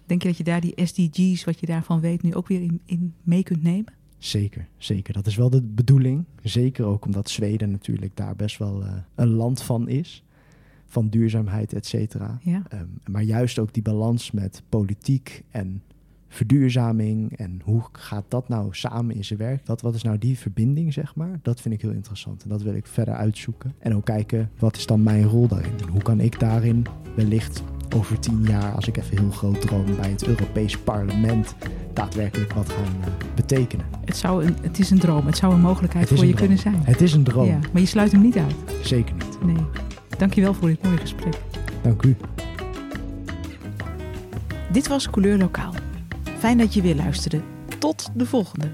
Denk 0.06 0.22
je 0.22 0.28
dat 0.28 0.38
je 0.38 0.44
daar 0.44 0.62
die 0.62 0.86
SDG's, 0.86 1.44
wat 1.44 1.60
je 1.60 1.66
daarvan 1.66 2.00
weet, 2.00 2.22
nu 2.22 2.36
ook 2.36 2.48
weer 2.48 2.62
in, 2.62 2.82
in 2.86 3.14
mee 3.24 3.44
kunt 3.44 3.64
nemen? 3.64 3.94
Zeker, 4.18 4.68
zeker. 4.78 5.14
Dat 5.14 5.28
is 5.28 5.36
wel 5.36 5.50
de 5.50 5.62
bedoeling. 5.62 6.26
Zeker 6.44 6.86
ook 6.86 7.06
omdat 7.06 7.30
Zweden 7.30 7.72
natuurlijk 7.72 8.16
daar 8.16 8.36
best 8.36 8.58
wel 8.58 8.84
uh, 8.84 8.94
een 9.16 9.30
land 9.30 9.62
van 9.62 9.88
is. 9.88 10.24
Van 10.91 11.10
duurzaamheid, 11.10 11.73
et 11.73 11.86
cetera. 11.86 12.39
Ja. 12.41 12.63
Um, 12.73 12.89
maar 13.12 13.23
juist 13.23 13.60
ook 13.60 13.73
die 13.73 13.84
balans 13.84 14.32
met 14.32 14.63
politiek 14.69 15.43
en 15.52 15.82
verduurzaming. 16.28 17.38
En 17.38 17.62
hoe 17.63 17.82
gaat 17.91 18.25
dat 18.28 18.49
nou 18.49 18.67
samen 18.71 19.15
in 19.15 19.25
zijn 19.25 19.39
werk? 19.39 19.65
Wat, 19.65 19.82
wat 19.82 19.95
is 19.95 20.04
nou 20.04 20.17
die 20.17 20.38
verbinding, 20.38 20.93
zeg 20.93 21.15
maar? 21.15 21.39
Dat 21.41 21.62
vind 21.62 21.73
ik 21.73 21.82
heel 21.82 21.91
interessant. 21.91 22.43
En 22.43 22.49
dat 22.49 22.62
wil 22.62 22.73
ik 22.73 22.88
verder 22.88 23.13
uitzoeken. 23.13 23.73
En 23.80 23.95
ook 23.95 24.06
kijken, 24.06 24.49
wat 24.60 24.78
is 24.78 24.86
dan 24.86 25.04
mijn 25.04 25.23
rol 25.23 25.47
daarin? 25.47 25.80
En 25.82 25.88
hoe 25.88 26.02
kan 26.02 26.19
ik 26.19 26.39
daarin 26.39 26.86
wellicht 27.15 27.63
over 27.95 28.19
tien 28.19 28.43
jaar, 28.43 28.73
als 28.73 28.88
ik 28.88 28.97
even 28.97 29.17
heel 29.17 29.32
groot 29.32 29.62
droom, 29.62 29.95
bij 29.95 30.10
het 30.10 30.28
Europees 30.28 30.78
Parlement 30.78 31.56
daadwerkelijk 31.93 32.54
wat 32.54 32.69
gaan 32.69 32.95
uh, 32.99 33.36
betekenen. 33.36 33.86
Het, 34.06 34.17
zou 34.17 34.45
een, 34.45 34.56
het 34.62 34.80
is 34.80 34.89
een 34.89 34.99
droom, 34.99 35.25
het 35.25 35.38
zou 35.38 35.54
een 35.54 35.62
mogelijkheid 35.62 36.08
voor 36.08 36.17
je 36.17 36.23
droom. 36.23 36.36
kunnen 36.36 36.58
zijn. 36.58 36.80
Het 36.84 37.02
is 37.02 37.13
een 37.13 37.23
droom. 37.23 37.47
Ja, 37.47 37.60
maar 37.71 37.82
je 37.82 37.88
sluit 37.88 38.12
hem 38.12 38.21
niet 38.21 38.38
uit. 38.38 38.56
Zeker 38.82 39.15
niet. 39.15 39.43
Nee. 39.45 39.65
Dankjewel 40.19 40.53
voor 40.53 40.67
dit 40.67 40.84
mooie 40.84 40.97
gesprek. 40.97 41.34
Dank 41.82 42.03
u. 42.03 42.15
Dit 44.71 44.88
was 44.88 45.10
Couleur 45.10 45.38
Lokaal. 45.38 45.73
Fijn 46.38 46.58
dat 46.58 46.73
je 46.73 46.82
weer 46.82 46.95
luisterde. 46.95 47.41
Tot 47.77 48.10
de 48.13 48.25
volgende. 48.25 48.71